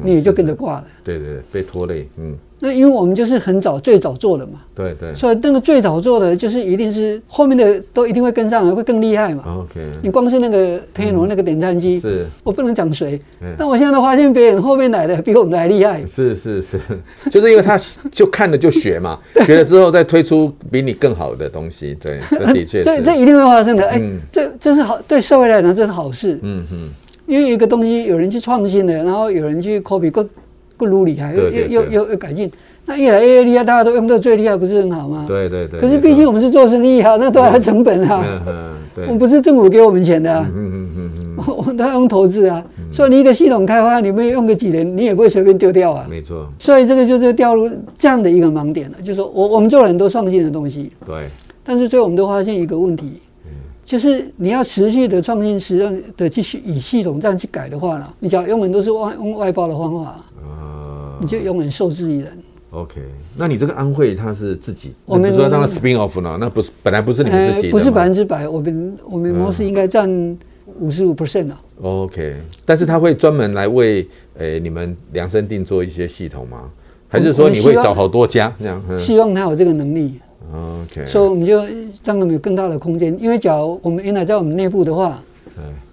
[0.03, 0.85] 你也就跟着挂了。
[1.05, 2.09] 对对对，被拖累。
[2.19, 2.37] 嗯。
[2.67, 9.43] 那因为我们就是很早最早做的嘛，对对，所以那个最早做的就是一定是后面的都一定会跟上，会更厉害嘛。
[9.59, 13.21] OK，你光是那个佩罗那个点餐机，是，我不能讲谁，
[13.59, 16.07] 但我现在都发现别人后面来的比我们还厉害。
[16.07, 16.81] 是是是，
[17.31, 17.79] 就是因为他
[18.11, 23.87] 就看了就学嘛， 学了之后再推出比你更好的东西，对， 这的确是，这这一定会发生的。
[23.87, 24.01] 哎，
[24.33, 26.39] 这这是好，对社会来讲这是好事。
[26.41, 26.91] 嗯哼，
[27.27, 30.27] 因为一个东西有人去创新的，然后有人去 copy 过。
[30.77, 32.51] 更如厉害，又又又又又改进，
[32.87, 35.25] 那越来越厉害，大家都用到最厉害，不是很好吗？
[35.27, 35.81] 对对对。
[35.81, 38.25] 可是毕竟我们是做生意哈，那都要成本啊。
[38.27, 38.73] 嗯嗯。
[38.95, 39.05] 对。
[39.07, 40.47] 我们不是政府给我们钱的啊。
[40.55, 41.55] 嗯嗯嗯嗯。
[41.57, 46.07] 我们都要用投资啊，所以你一个系统开发，你没有用个几年，你也不会随便丢掉啊。
[46.09, 46.49] 没错。
[46.59, 50.91] 所以这个就是掉入这样的一个盲点了，就是说我我们做了很多创新的东西。
[51.07, 51.29] 对。
[51.63, 53.21] 但是最后我们都发现一个问题，
[53.85, 60.25] 就是你要持续的创新，实用的继续以系统这样去改的话呢，你只要永远都是外用外包的方法。
[61.25, 62.39] 你就永远受制于人。
[62.71, 63.01] OK，
[63.37, 70.09] 那你这个安慧他是自己，我们说当然 spin off 呢，那不是本来不是你们自己的，不是百分之百，我们我们模式应该占
[70.81, 71.61] 五十五 percent 啊。
[71.81, 74.07] OK，但是他会专门来为
[74.39, 76.69] 诶你们量身定做一些系统吗？
[77.09, 78.83] 还是说你会找好多家这样？
[78.99, 80.21] 希望他有这个能力。
[80.53, 81.57] OK，所以我们就
[82.05, 85.23] 让他们有更大的空间，因为假如我们原来在我们内部的话。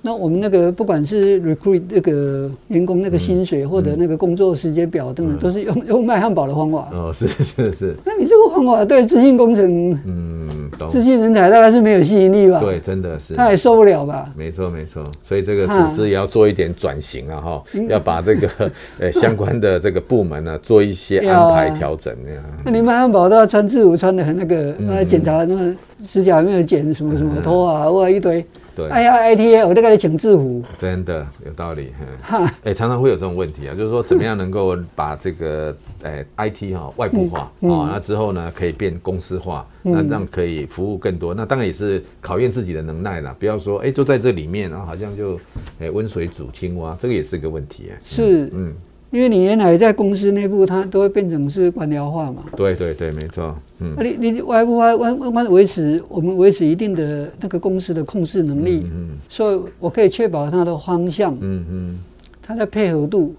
[0.02, 6.89] 那我们那个不管是 recruit 那个员工那个薪水或者那个工作时间表等等，都是用 用卖汉堡的方法。
[6.91, 7.95] 哦，是是是。
[8.04, 10.50] 那你这个方法对资讯工程，嗯，
[10.88, 12.60] 资讯人才大概是没有吸引力吧？
[12.60, 13.36] 对，真的是。
[13.36, 14.28] 他也受不了吧？
[14.36, 18.50] 没错没错，所以这个组织也要做一点转型啊哈，要把这个
[19.00, 22.43] 呃相关的这个部门呢做一些安排调整那样。
[22.65, 28.43] 那你卖汉堡都要穿制服，穿的很那个，那检查那个指甲有没有剪什么什么头啊，哇一堆。
[28.88, 31.91] 对，哎呀，I T A，我都给你请制服，真的有道理。
[32.22, 41.34] 哈，哎，常常会有这种问题啊，就是说怎么样能够把这个哎 I T 哈外部化啊，那之后呢可以变公司化，那这样可以服务更多。
[41.34, 45.39] 那当然也是考验自己的能耐啦，不要说哎就在这里面，然后好像就
[45.80, 47.91] 哎温水煮青蛙，这个也是个问题。
[48.04, 48.74] 是，嗯。
[49.12, 52.43] 因为你原来在公司内部，它都会变成是官僚化嘛。
[52.56, 53.56] 对对对，没错。
[53.80, 53.95] 嗯。
[54.00, 58.84] 你你外部化，外外维持我们维持一定的那个公司的控制能力。
[58.86, 59.17] 嗯，嗯。
[59.28, 61.38] 所以我可以确保它的方向。
[61.41, 62.00] 嗯嗯。
[62.41, 63.36] 它的配合度。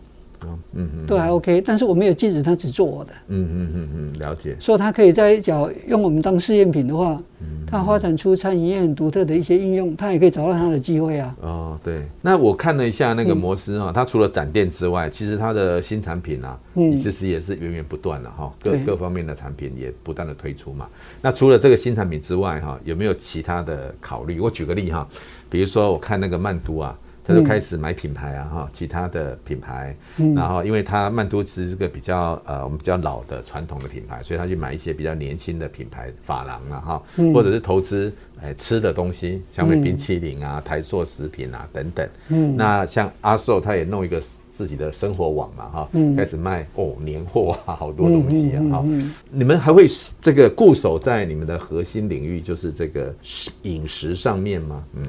[0.75, 3.13] 嗯嗯，都还 OK，但是我没有禁止他只做我的。
[3.29, 4.57] 嗯嗯嗯嗯，了解。
[4.59, 11.37] 所以他可以在讲用我们当试验品的话，嗯，他发展出餐饮业很独特的一些应用，他也可以找到他的机会啊。
[11.41, 12.03] 哦，对。
[12.21, 20.89] 那我看了一下那个摩斯哈，它除了展店之外，其实它的新产品啊，嗯，其实也是源源不断的哈，各各方面的产品也不断的推出嘛。
[21.21, 24.41] 那除了这个新产品之外哈，有没有其他的考虑？
[24.41, 25.07] 我举个例哈，
[25.49, 26.99] 比如说我看那个曼都啊。
[27.25, 29.97] 他就开始买品牌啊，哈，其他的品牌，
[30.35, 42.09] 然后因为他曼都是个比较呃，我们比较老的传统的品牌，所以他去买一些比较年轻的品牌发廊啊，哈，或者是投资哎吃的东西，像那冰淇淋啊、台塑食品啊等等。
[42.29, 48.85] 嗯，那像阿寿他也弄一个自己的生活网嘛，哈，开始卖哦年货啊，好多东西啊，哈。
[49.31, 49.87] 你们还会
[50.21, 53.15] 这个固守在你们的核心领域，就是这个
[53.63, 54.85] 饮食上面吗？
[54.97, 55.07] 嗯，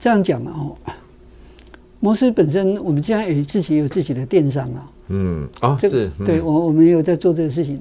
[0.00, 0.76] 这样讲嘛，哦。
[2.04, 4.90] 摩斯本身，我们现在也自己有自己的电商啊。
[5.08, 7.80] 嗯，啊，是，对我我们也有在做这个事情，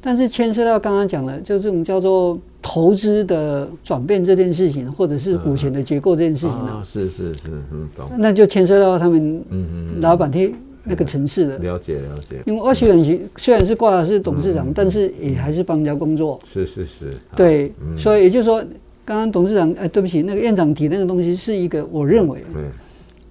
[0.00, 8.08] 但是牵涉到刚刚讲的，就这种叫做投资的转变这件事情，或者是股权的结构这件事情啊，是是是，嗯，懂。
[8.16, 10.50] 那就牵涉到他们，嗯嗯，老板贴
[10.82, 12.40] 那个层次的了解了解。
[12.46, 16.40] 因为我虽然虽然是挂的是董事长，但是也还是帮人家工作。
[16.46, 18.64] 是是是，对，所以也就是说，
[19.04, 22.62] 刚刚董事长，哎，对不起，那个院长提那个东西是一个，我认为，对。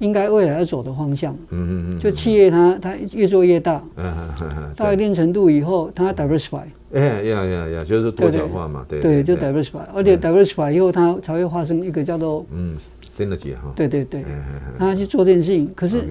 [0.03, 6.63] 应该未来要走的方向，嗯嗯嗯，就企业它它越做越大，嗯嗯嗯，到一定程度以后，它 diversify，
[6.93, 12.75] 哎呀呀呀，就是多角化嘛，对对，就 diversify，而且 diversify 以后，它才会发生一个叫做嗯
[13.07, 14.25] synergy 哈，对对对，
[14.77, 16.03] 他去做这件事情，可是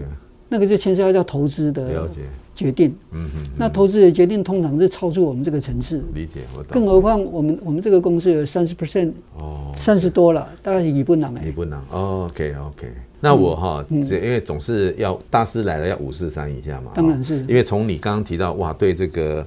[0.49, 2.09] 那个就牵涉到叫投资的
[2.55, 12.89] 决定，嗯嗯，那投资的决定通常是超出我们这个层次，理解我懂，更何况我们我们这个公司有三十 percent，哦，三十多了，大概是一不囊哎，一不囊，OK OK。
[13.23, 17.39] 那我哈，因为总是要大师来了要五四三一下嘛，当然是。
[17.49, 19.47] 因为从你刚刚提到哇，对这个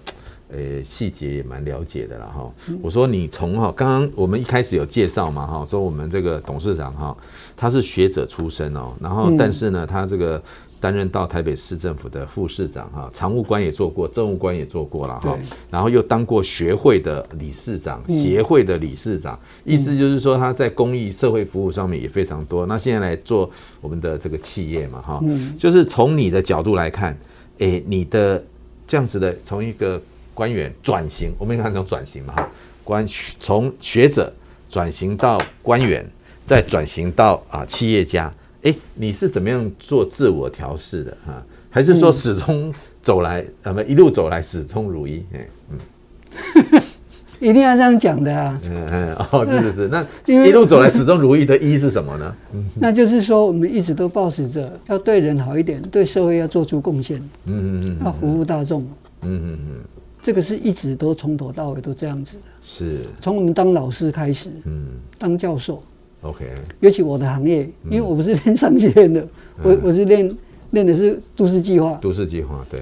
[0.50, 2.52] 呃细节也蛮了解的了哈。
[2.82, 7.16] 我说你从哈，刚刚我们一开始有介绍嘛哈，说我们这个董事长哈，
[7.56, 10.42] 他是学者出身哦，然后但是呢，他这个。
[10.86, 15.36] 担任到台北市政府的副市长哈，常务官也做过，政务官也做过了哈，
[15.72, 22.68] 然后又当过学会的理事长，协会的理事长，意思就是说他在公益社会服务上面也非常多。
[22.68, 23.50] 那现在来做
[23.82, 25.24] 我们的这个企业嘛哈，
[25.58, 27.18] 就是从你的角度来看，
[27.58, 28.44] 诶，你的
[28.86, 30.00] 这样子的从一个
[30.36, 32.48] 官员转型，我们看从转型嘛哈，
[32.84, 33.04] 官
[33.40, 34.32] 从学者
[34.70, 36.06] 转型到官员，
[36.46, 38.32] 再转型到啊企业家。
[38.66, 41.44] 哎，你是怎么样做自我调试的哈？
[41.70, 42.74] 还是说始终
[43.04, 45.24] 走来，呃，不，一路走来始终如一？
[45.34, 46.82] 哎，嗯，
[47.40, 48.60] 一定要这样讲的啊。
[48.66, 49.88] 嗯嗯，哦， 是是是。
[49.90, 52.36] 那一路走来始终如一的“一”是什么呢？
[52.74, 57.20] 那就是说，我们一直都抱持着要对人好一点，对社会要做出贡献。
[57.46, 58.82] 嗯嗯嗯，要服务大众。
[59.22, 59.82] 嗯嗯嗯，
[60.24, 62.44] 这个是一直都从头到尾都这样子的。
[62.64, 63.02] 是。
[63.22, 64.88] 从我们当老师开始，嗯，
[65.20, 65.84] 当教授。
[66.22, 66.46] OK，
[66.80, 69.28] 尤其我的行业，因为我不是练商学院的，
[69.62, 70.30] 我我是练
[70.72, 71.98] 练的是都市计划。
[72.02, 72.82] 都市计划，对，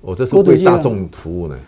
[0.00, 1.58] 我这是为大众服务呢。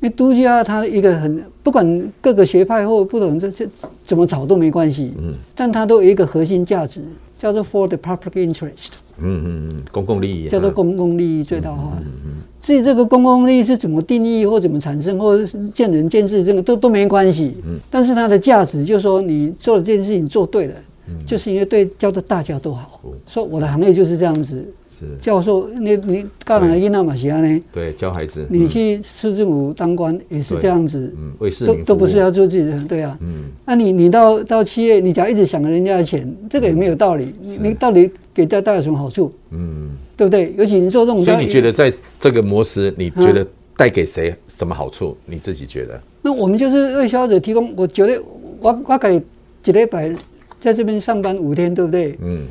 [0.00, 3.68] 因为都市计划它一个很不管各个学派或不同这这
[4.04, 7.02] 怎么炒都没关系，嗯，但它都有一个核心价值，
[7.38, 8.90] 叫做 for the public interest。
[9.18, 11.92] 嗯嗯嗯，公共利益，叫做公共利益最大化。
[12.00, 12.34] 嗯嗯。
[12.62, 15.36] 至于这个公共利益是怎么定义或怎么产生，或
[15.74, 17.56] 见仁见智，这个都都没关系。
[17.66, 20.74] 嗯，但是它的价值就是说，你做了这件事情做对了，
[21.08, 23.00] 嗯，就是因为对叫做大家都好。
[23.28, 24.64] 说我的行业就是这样子。
[25.00, 27.60] 是教授，你你干哪个囡仔马西亚呢？
[27.72, 28.46] 对，教孩子。
[28.48, 31.12] 你去市政府当官也是这样子。
[31.18, 31.50] 嗯，为。
[31.66, 33.18] 都都不是要做自己的，对啊。
[33.20, 33.42] 嗯。
[33.66, 37.34] 那你你到到企业，你只要一直想着人家的钱，这个也没有道理。
[37.42, 39.32] 你你到底给大家带来什么好处？
[39.50, 39.90] 嗯。
[40.16, 40.54] 对不对？
[40.56, 43.46] 尤其你做这种，所以你觉得在这个模式，你觉得
[43.76, 45.16] 带给谁什么好处？
[45.26, 46.00] 你自己觉得？
[46.20, 47.74] 那我们就是为消费者提供。
[47.76, 48.22] 我觉得
[48.60, 49.20] 我我可以
[49.62, 50.14] 几礼拜
[50.60, 52.16] 在这边上班五天，对不对？
[52.22, 52.46] 嗯。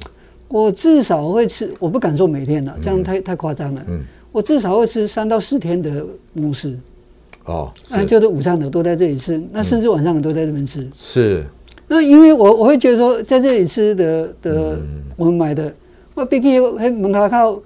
[0.48, 3.86] 我至少会吃，我不敢说每天了，这样太太夸张了。
[3.88, 4.02] 嗯。
[4.32, 6.78] 我至少会吃三到四天的摩斯。
[7.46, 7.72] 哦。
[7.90, 10.86] 那就是午餐的都在这里吃，那甚至晚上的都在这边吃。
[10.94, 11.46] 是。
[11.88, 14.80] 那因为我我会觉得说，在这里吃的的，
[15.16, 15.74] 我们买的。
[16.22, 17.60] 我毕竟喺门口靠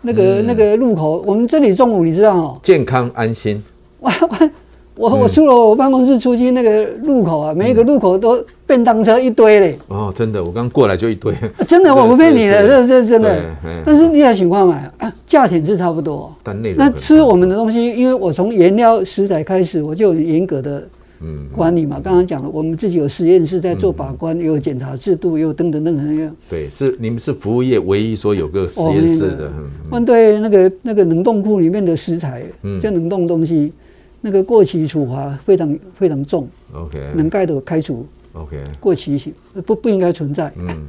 [0.00, 3.62] 那个、嗯、那个路口，我们这里中午你知道哦，健康安心。
[4.00, 4.50] 我我
[4.96, 9.78] 我我出了我办公室出去那个路口啊，每一个路口都便当车一堆嘞。
[9.88, 11.34] 哦，真的，我刚过来就一堆。
[11.68, 13.38] 真的， 我不骗你的，这这真的。
[13.84, 14.82] 但是你要情况嘛，
[15.26, 16.34] 价钱是差不多。
[16.42, 16.78] 但内容。
[16.78, 20.82] 那吃我们的东西，因为我从原料食材开始，我就有严格的
[21.20, 22.00] 嗯，管理嘛。
[22.02, 26.36] 刚刚讲了，我们自己有实验室在做把关，嗯、有检查制度，有等等等等。
[26.48, 29.52] 对，是你们是服务业唯一说有个实验室的。
[29.90, 33.72] 问对那个那个冷冻库里面的食材，嗯，就冷冻东西，
[34.20, 36.48] 那个过期处罚非常非常重。
[36.72, 38.06] OK，能盖的开除。
[38.32, 39.32] OK，过期性
[39.66, 40.52] 不不应该存在。
[40.56, 40.86] 嗯。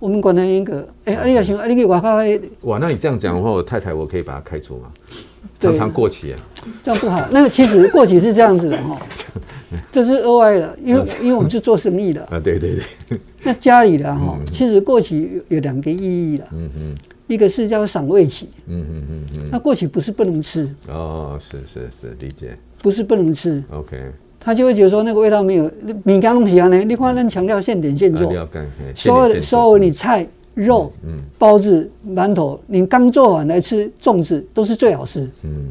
[0.00, 2.16] 我们管得严格，哎、欸，啊，你要想，啊，你给我靠，
[2.62, 4.90] 哇，那你这样讲的话，我太太我可以把她开除吗？
[5.58, 6.32] 常常过期。
[6.32, 6.38] 啊，
[6.82, 7.26] 这样不好。
[7.30, 8.98] 那个其实过期是这样子的哈，
[9.92, 12.22] 这是额外的，因为因为我们是做生意的。
[12.30, 12.74] 啊，对对
[13.08, 13.18] 对。
[13.42, 15.96] 那家里的哈，其实过期有两个意
[16.34, 16.94] 义的，嗯嗯，
[17.26, 20.68] 一个是叫赏味期，嗯嗯嗯嗯，那过期不是不能吃。
[20.88, 23.96] 哦，是是是，理解，不是不能吃，OK。
[24.42, 25.70] 他就会觉得说那个味道没有，
[26.04, 26.78] 你刚东西啊呢？
[26.78, 28.32] 你看人强调现点现做，
[28.94, 35.28] 所有所有你菜肉、嗯包子、馒头，你刚做完来吃粽子都是最好吃。
[35.42, 35.68] 嗯，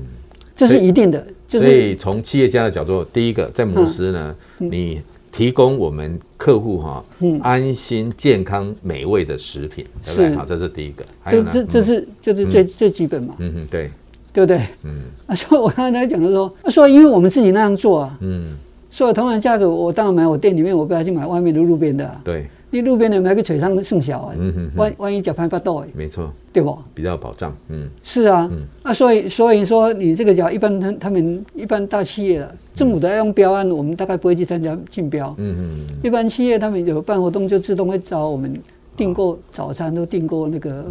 [0.55, 1.25] 这是一定的。
[1.47, 7.03] 所以从企业家的角度，第一个在摩斯呢，你提供我们客户哈，
[7.41, 10.35] 安心、健康、美味的食品，对不对？
[10.35, 11.05] 好，这是第一个。
[11.29, 13.35] 这这这是就是最最基本嘛。
[13.39, 13.89] 嗯嗯，对。
[14.31, 14.61] 对不对？
[14.83, 18.55] 嗯，啊，所以我刚才讲的说，说因为我们自己那样做啊，嗯，
[18.91, 22.15] 所以同样价格，我当然买我店里面，我不要去买外面的路边的。
[22.23, 24.35] 对，你路边的买个腿上剩小啊，
[24.75, 26.77] 万万一脚盘发抖哎，没错，对不？
[26.93, 28.49] 比较保障，嗯，是啊，
[28.83, 35.55] 啊，所以所以说你这个脚一般他他们一般大企业了，政府都要用标案，我们大概不会去参加竞标，嗯
[35.89, 38.59] 嗯，一般企业他们有办活动就自动会找我们。
[38.97, 40.85] 订购早餐都订购那个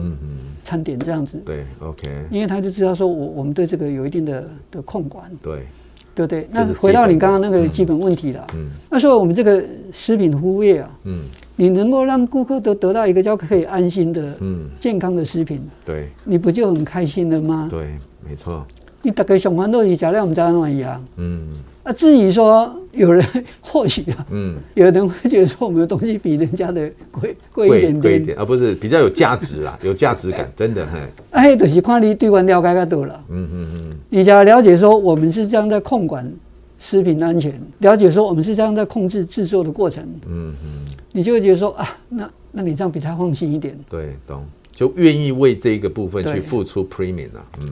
[0.62, 5.66] 餐点这样子，对，OK，因为他就知道说我我们对这个有一定的的控管，对，
[6.14, 6.48] 对不对？
[6.50, 9.62] 那回到你刚刚那个基本问题了，嗯，那说我们这个
[9.92, 11.20] 食品服务业啊，嗯，
[11.60, 17.66] 你能够让顾客都得到一个叫可以安心的、嗯健康的食品，对，你不就很开心了吗？
[17.68, 17.88] 对，
[18.28, 18.64] 没错。
[19.02, 21.48] 你大概上班都是加量，我们加那一样，嗯。
[21.82, 23.26] 啊至于说有人
[23.60, 30.98] 或许啊，嗯，有人会觉得说我们的东西比人家的贵贵一点点，贵一点，而不是比较有价值啦， 有价值感，真的嘿。
[31.30, 36.30] 哎，就是看你对我了解较多了，嗯嗯嗯，你只要了解说我们是这样在控管
[36.78, 47.68] 食品安全，了解说我们是这样在控制制作的过程，嗯嗯，你就会觉得说啊，那那你这样比他放心一点，对，懂，就愿意为这一个部分去付出 premium 啊，嗯。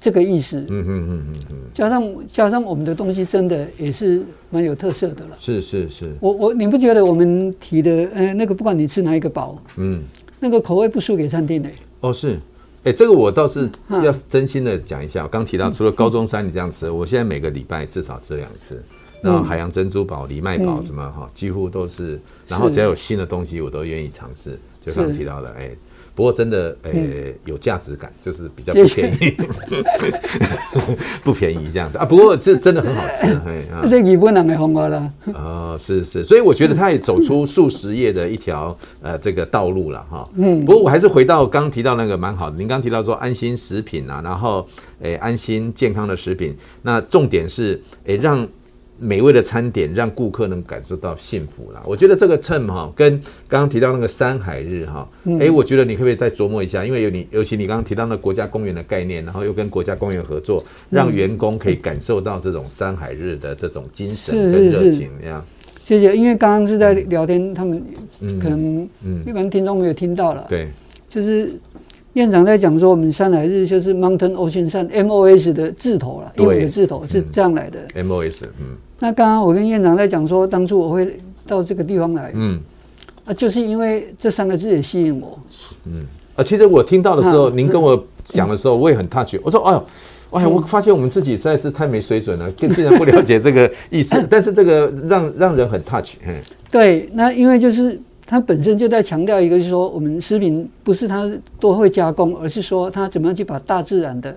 [0.00, 5.34] 这个意思，嗯嗯嗯嗯嗯，加上加上我们的东西真的也是蛮有特色的了。
[5.36, 10.00] 是是是，我我你不觉得我们提的呃那个不管你吃哪一个包，嗯，
[10.38, 11.68] 那个口味不输给餐厅的。
[11.98, 12.38] 哦是，
[12.84, 18.82] 哎这个我倒是要真心的讲一下，我刚提到除了高中三你这样吃，我现在每个礼拜至少吃两次，
[19.22, 25.70] 然后海洋珍珠堡、藜麦堡什么哈，几乎都是，然后只要有新的东西我都愿意尝试，就刚提到的哎。
[26.18, 29.36] 不过真的，呃、欸，有价值感，就是比较不便宜，
[31.22, 32.04] 不便宜这样子啊。
[32.04, 33.86] 不过这真的很好吃， 哎啊。
[33.88, 35.12] 这日本人的风格了。
[35.26, 40.28] 哦，是是，所以我觉得他也走出素食业的一条呃这个道路了哈。
[40.34, 40.64] 嗯。
[40.64, 44.68] 不过我还是回到刚刚提到那个蛮好的，您刚刚提到说安心食品啊，然后
[45.00, 46.52] 诶、欸、安心健康的食品，
[46.82, 48.44] 那重点是诶、欸、让。
[48.98, 51.80] 美味的餐点让顾客能感受到幸福啦。
[51.84, 53.12] 我觉得这个秤哈，跟
[53.48, 55.08] 刚刚提到那个山海日哈，
[55.40, 56.84] 哎，我觉得你可不可以再琢磨一下？
[56.84, 65.44] 因为有你，尤其你刚刚提到那国家公园的概念，然后又跟国家公园合作，让员工可以感受到这种山海日的这种精神跟热情，这样。
[65.84, 66.16] 谢谢。
[66.16, 67.82] 因为刚刚是在聊天，他们
[68.40, 68.88] 可能
[69.24, 70.44] 一般听众没有听到了。
[70.48, 70.68] 对，
[71.08, 71.52] 就是
[72.14, 77.78] 院长在讲说，我们山海日就是 Mountain Ocean Sun M O S 的字头了，英文的字头是这样来的。
[77.94, 78.76] M O S，嗯。
[79.00, 82.58] 那刚刚我跟院长在讲说，当初我会到这个地方来，嗯，
[83.24, 85.38] 啊，就是因为这三个字也吸引我，
[85.84, 89.86] 嗯，啊，其实我听到的时候，您跟我讲的时候，我也很 touch，我说，哎呦，
[90.32, 101.30] 哎，我发现我们自己实在是太没水准了，竟然不了解这个意思， 但是这个让让人很 touch，嗯，对，那因为就是它本身就在强调一个，就是说我们食品不是它
[101.60, 104.36] 多会加工，而是说它怎么样去把大自然的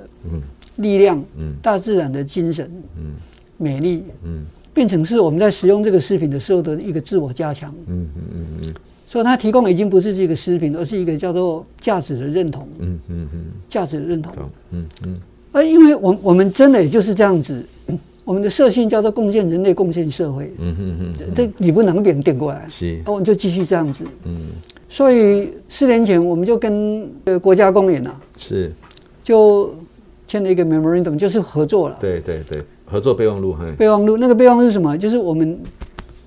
[0.75, 3.15] 力量，嗯，大自然的精神，嗯。
[3.61, 4.43] 美丽，嗯，
[4.73, 8.73] 变成是我们在使用这个食品的时候的一个自我加强，嗯嗯嗯嗯，
[9.07, 14.33] 所以它提供已经不是这个食品，而是一个叫做价值的认同，嗯嗯嗯，价值的认同，
[14.71, 15.15] 嗯嗯，
[15.51, 17.63] 而因为我我们真的也就是这样子，
[18.23, 24.51] 我们的社性叫做贡献人类，贡献社会，嗯嗯嗯，这你不能变点过来，是，我们就继续这样子，嗯，
[24.89, 28.71] 所以四年前我们就跟呃国家公园啊，是，
[29.23, 29.75] 就
[30.27, 32.63] 签了一个 memorandum，就是合作了，对对对。
[32.91, 34.97] 合作备忘录，备忘录那个备忘录是什么？
[34.97, 35.57] 就是我们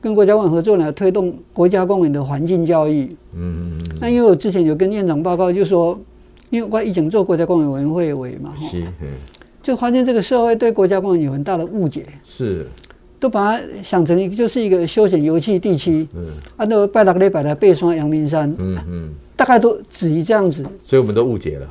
[0.01, 3.05] 跟国家公园合作来推动国家公园的环境教育。
[3.35, 5.99] 嗯嗯，嗯那因为我之前有跟院长报告，就说，
[6.49, 8.87] 因为我以前做国家公园委员会委嘛，是，
[9.63, 12.05] 就发现这个社会对国家公园有很大的误解。
[12.25, 12.67] 是，
[13.21, 16.07] 都把它想成一个就是一个休闲游憩地区。
[16.15, 20.63] 嗯，啊，那拜六礼拜的背山阳明山，嗯嗯，大概都止于这样子。
[20.83, 21.67] 所以我们都误解了。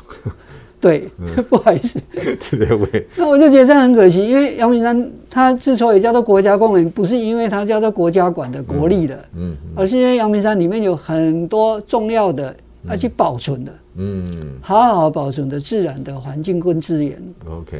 [0.83, 1.97] 对，嗯、 不好意思。
[2.13, 3.07] 对对对。
[3.15, 12.53] 那我就觉得这样很可惜，因为阳明山它之所以叫做国家公园，不是因为它叫做国家管的国立的，嗯而是因为阳明山里面有很多重要的
[12.89, 17.17] 要去保存的，嗯，好好保存的自然的环境跟资源。
[17.49, 17.77] OK。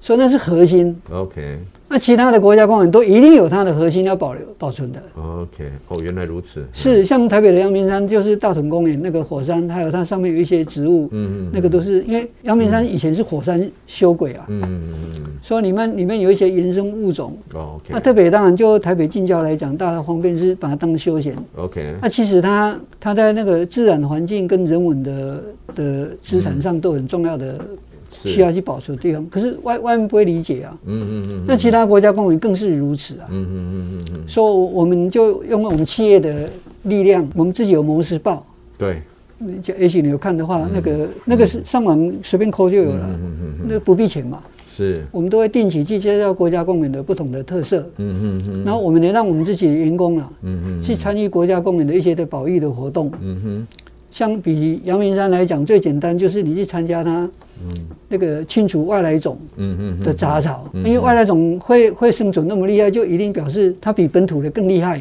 [0.00, 1.00] 所以那是核心。
[1.12, 1.60] OK。
[1.92, 5.02] 那其他的国家公园都一定有它的核心要保留保存的。
[5.14, 6.64] OK，哦，原来如此。
[6.72, 14.82] 是像台北的阳明山，就是大屯公园那个火山，还有它上面有一些植物，嗯嗯，那个都是因为阳明山以前是火山修轨啊，嗯嗯
[15.16, 17.36] 嗯，所以里面里面有一些原生物种。
[17.52, 21.36] OK，那特别当然就台北近郊来讲，大家方便是把它当休闲。
[21.56, 25.42] OK，那其实它它在那个自然环境跟人文的
[25.74, 27.60] 的资产上都很重要的。
[28.12, 30.78] 需要去保守的地方，可是外外面不会理解啊。
[30.84, 31.44] 嗯嗯嗯。
[31.46, 33.26] 那其他国家公民更是如此啊。
[33.30, 34.28] 嗯嗯嗯嗯嗯。
[34.28, 36.48] 所以我们就用我们企业的
[36.84, 38.46] 力量，我们自己有模式报。
[38.76, 39.02] 对。
[39.60, 43.06] 就也许你有看的话，那个那个是上网随便抠就有了。
[43.08, 43.66] 嗯嗯嗯。
[43.68, 44.40] 那不必钱嘛。
[44.68, 45.02] 是。
[45.10, 47.80] 我们都会定期去介绍国家公园的不同的特色。
[47.96, 48.64] 嗯嗯嗯。
[48.64, 53.10] 然后我们也让我们自己的员工啊，嗯嗯，去参与国家公园的一些的保育的活动。
[53.20, 53.66] 嗯哼。
[54.12, 57.28] 相比阳明山来讲，最简单就是你去参加它。
[57.64, 57.74] 嗯，
[58.08, 59.38] 那个清除外来种，
[60.04, 65.00] 的杂草，因为外来种会会生存那么厉害，就一定表示它比本土的更厉害，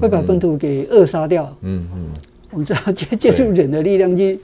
[0.00, 2.06] 会把本土给扼杀掉，嗯嗯，
[2.52, 4.38] 我们只要借借助人的力量去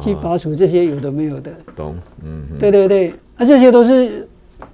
[0.00, 1.94] 去拔除这些有的没有的，懂，
[2.24, 4.26] 嗯，对对对，那这些都是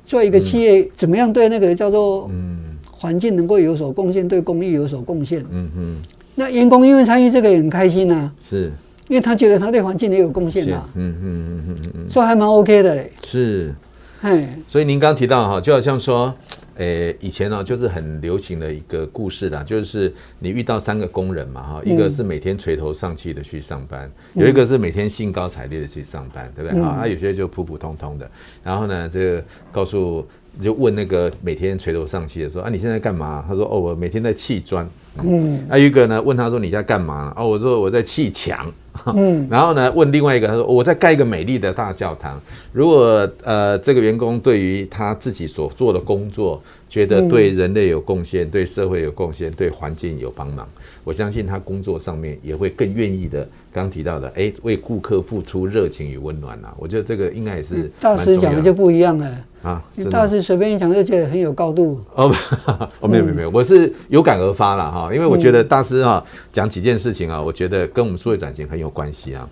[0.06, 2.58] 做一个企业怎么样对那个叫做嗯。
[2.90, 5.96] 环境能够有所贡献，对公益有所贡献，嗯嗯，
[6.38, 8.70] 那员工因为参与这个也很开心呐，是。
[9.08, 12.94] 因为他觉得他对环境也有贡献嘛，嗯嗯嗯嗯嗯嗯，所以还蛮 OK 的。
[12.94, 13.10] 嘞。
[13.24, 13.74] 是，
[14.20, 16.34] 嘿，所以您刚刚提到哈，就好像说，
[16.76, 26.82] 诶，以前呢就是很流行的一个故事啦，就是你遇到三个工人嘛哈，一个是每天垂头丧气的去上班，有一个是每天兴高采烈的去上班，对不对？
[26.82, 26.98] 啊？
[27.00, 28.30] 他有些就普普通通的，
[28.62, 30.22] 然后呢，这个告诉
[30.62, 33.44] 就问那个每天垂头丧气的说啊，你现在干嘛？
[33.46, 34.88] 他说哦，我每天在砌砖。
[35.20, 37.32] 嗯，还有一个呢，问他说你在干嘛？
[37.36, 38.72] 哦，我说我在砌墙。
[39.06, 42.40] 嗯， 然后呢，问另外一个，他说我在盖一个美丽的大教堂。
[42.72, 50.68] 如果呃，这个员工对于他自己所做的工作，觉得对人类有贡献，对社会有贡献，对环境有帮忙，
[51.08, 53.48] 我相信他工作上面也会更愿意的。
[53.72, 59.26] 刚提到的，哎，为顾客付出热情与温暖啊，我觉得这个应该也是大师讲的就不一样了
[59.62, 59.82] 啊。
[60.10, 62.30] 大师随便一讲就觉得很有高度哦。
[63.00, 69.48] 哦，没有没有没有，我是有感而发了哈，因为我觉得大师啊讲几件事情啊，我觉得跟我们数位转型很有关系啊。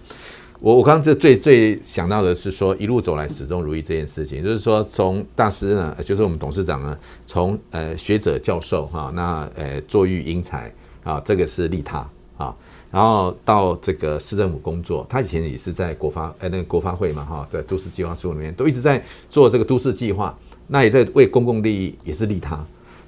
[0.59, 6.97] 我我刚刚这最最想到的是说一路走来始终如一这件事情，就是说从大师呢，就是我们董事长呢，
[7.27, 10.73] 从呃学者教授哈，那呃坐育英才
[11.07, 12.55] 啊，这个是利他啊。
[12.91, 20.37] 然后到这个市政府工作，他以前也是在国发，呃，那个国发会嘛，哈，在都市计划书里面都一直在做这个都市计划，
[20.69, 22.59] 那也在为公共利益，也是利他。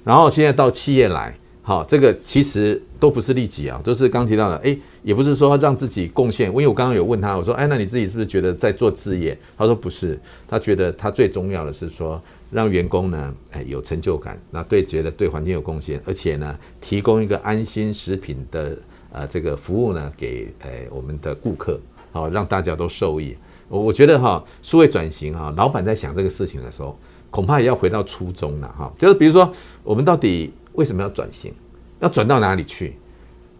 [0.03, 6.49] 然后现在到企业来，好，这个其实都不是利己啊，都是刚提到的，哎，也不是说让自己贡献。
[6.49, 9.35] 因为我刚刚有问他，我说，哎，那你自己是不是觉得在做事业？
[9.57, 12.21] 他说不是，他觉得他最重要的是说
[12.51, 18.77] 让员工呢，哎，有成就感，那对觉得对环境有贡献，而且呢，提供一个安心食品的。
[19.11, 21.79] 呃，这个服务呢，给呃我们的顾客，
[22.11, 23.35] 好让大家都受益。
[23.67, 26.95] 我我觉得哈，数位转型哈，老板在想这个事情的时候，
[27.31, 28.93] 恐怕也要回到初衷了哈。
[28.99, 29.51] 就是比如说，
[29.83, 31.51] 我们到底为什么要转型？
[31.99, 32.93] 要转到哪里去？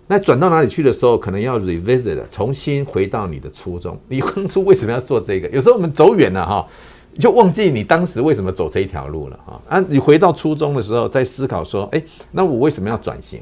[0.06, 4.00] 那转到哪里去的时候，可能要 revisit，重新回到你的初衷。
[4.08, 5.50] 你当初为什么要做这个？
[5.50, 6.68] 有时候我们走远了哈，
[7.20, 9.62] 就忘记你当时为什么走这一条路了哈。
[9.68, 12.02] 啊，你回到初中的时候，在思考说，哎，
[12.32, 13.42] 那我为什么要转型？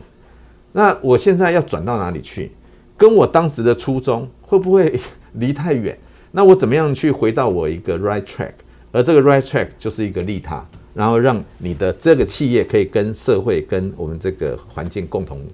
[0.74, 2.52] 那我现在要转到哪里去？
[2.98, 5.00] 跟我当时的初衷会不会
[5.34, 5.98] 离太远？
[6.32, 8.52] 那我怎么样去回到我一个 right track？
[8.92, 15.46] 而这个 right track 就是一个利他，然后让你的这个企业可以跟社会、跟我们这个环境共同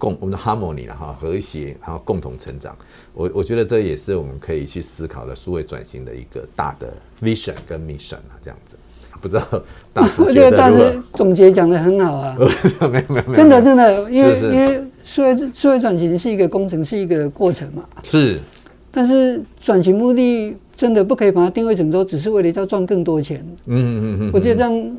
[0.00, 2.74] 共我们的 harmony 了哈，和谐，然后共同成长。
[3.12, 6.92] 我我觉得这也是我们可以去思考的数位转型的一个大的
[7.22, 8.76] vision 跟 mission 啊，这样子。
[9.20, 9.46] 不知道
[9.92, 12.34] 大师，我觉得大师总结讲的很好啊。
[12.90, 17.84] 没有没有，真的真的，因为因为数位数位转型是一个工程，是一个过程嘛。
[18.02, 18.38] 是，
[18.90, 23.46] 但是转型目的真的不可以把它定位成说只是为了要赚更多钱。
[23.66, 24.96] 嗯嗯嗯，我觉得这样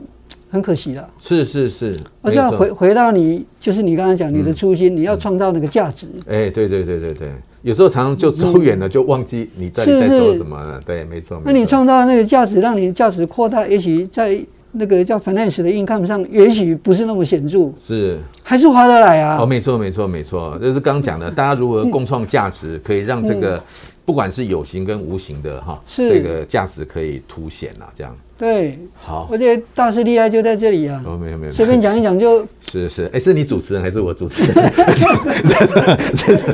[0.52, 1.10] 很可惜了。
[1.18, 6.08] 是是是，而是要回回到你，就是你刚才讲你的初心，你要创造那个价值。
[6.28, 7.32] 哎，对对对对对。
[7.64, 10.82] 有时候常常就走远了，就忘记你到底在做什么了。
[10.84, 11.42] 对，没错。
[11.46, 14.40] 那你创造那个价值，让你价值扩大，也许在
[14.72, 19.38] 那个叫 finance 的 income 上，也许不是那么显著，是还是划得来啊。
[19.40, 23.64] 哦，没错，没错，没错，这是刚讲的，大家如何共创价值，可以让这个
[24.06, 28.18] 不管是有形跟无形的哈，这个价值可以凸显啊，这样。
[28.42, 31.00] 对，好，我觉得大师厉害就在这里啊。
[31.06, 32.44] 哦，没有没有，随便讲一讲就。
[32.60, 34.74] 是是，哎，是你主持人还是我主持人？
[35.44, 35.74] 这 是
[36.16, 36.46] 这是，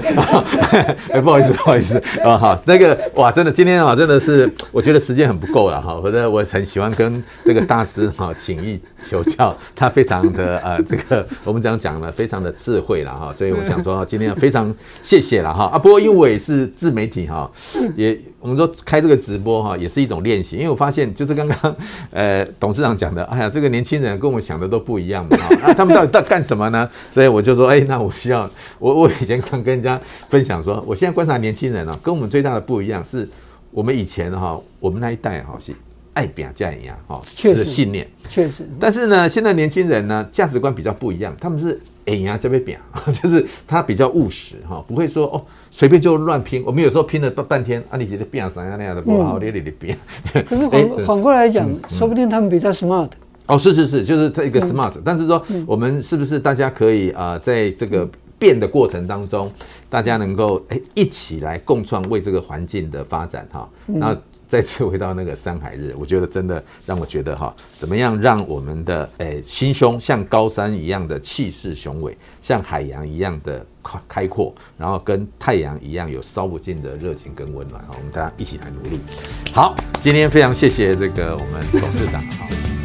[1.13, 8.77] 哎，不好意思不好意思啊，好，那个哇，真的今天啊，真的是我觉得时间很不够了哈，或者我很喜欢跟这个大师哈请益
[9.07, 17.49] 求教，他非常的呃，这个我们讲讲了非常的智慧了哈， 所以我想说今天非常谢谢了哈啊，不过因为我也是自媒体哈，
[17.95, 18.19] 也。
[18.47, 21.75] 我们说开这个直播哈，也是一种练习，因为我发现就是刚刚
[22.11, 26.89] 呃董事长讲的，哎呀，这个年轻人跟我想的都不一样嘛，啊， 他们到底在干什么呢？
[27.11, 33.27] 所以我就说，哎，那我需要我 我以前常跟人家分享说，我现在观察年轻人啊，跟我们最大的不一样是，
[33.69, 35.73] 我们以前哈，我们那一代哈是
[36.13, 42.79] 爱拼才会赢哈，是信念，确实，但是呢，现在年轻人呢价值观比较不一样，他们是哎呀这边表，
[43.21, 45.43] 就是他比较务实哈，不会说哦。
[45.77, 49.95] 随便就乱拼，我们有时候拼了半半天，啊，你觉得变啥样那样的不好，你你你变。
[50.33, 53.09] 可是 反反过来讲，说不定他们比较 smart。
[53.45, 58.09] 哦，是是是，就是这一个 smart，但是说我们是不是大家可以啊，在这个
[58.39, 59.51] 变的过程当中，
[59.87, 64.17] 大家能够哎一起来共创为这个环境的发展哈，那。
[64.49, 78.99] 再次回到那个山海日，我觉得真的让我觉得哈，怎么样让我们的诶心胸像高山一样的气势雄伟，像海洋一样的开开阔，然后跟太阳一样有烧不尽的热情跟温暖，我们大家一起来努力。
[79.53, 82.76] 好，今天非常谢谢这个我们董事长哈。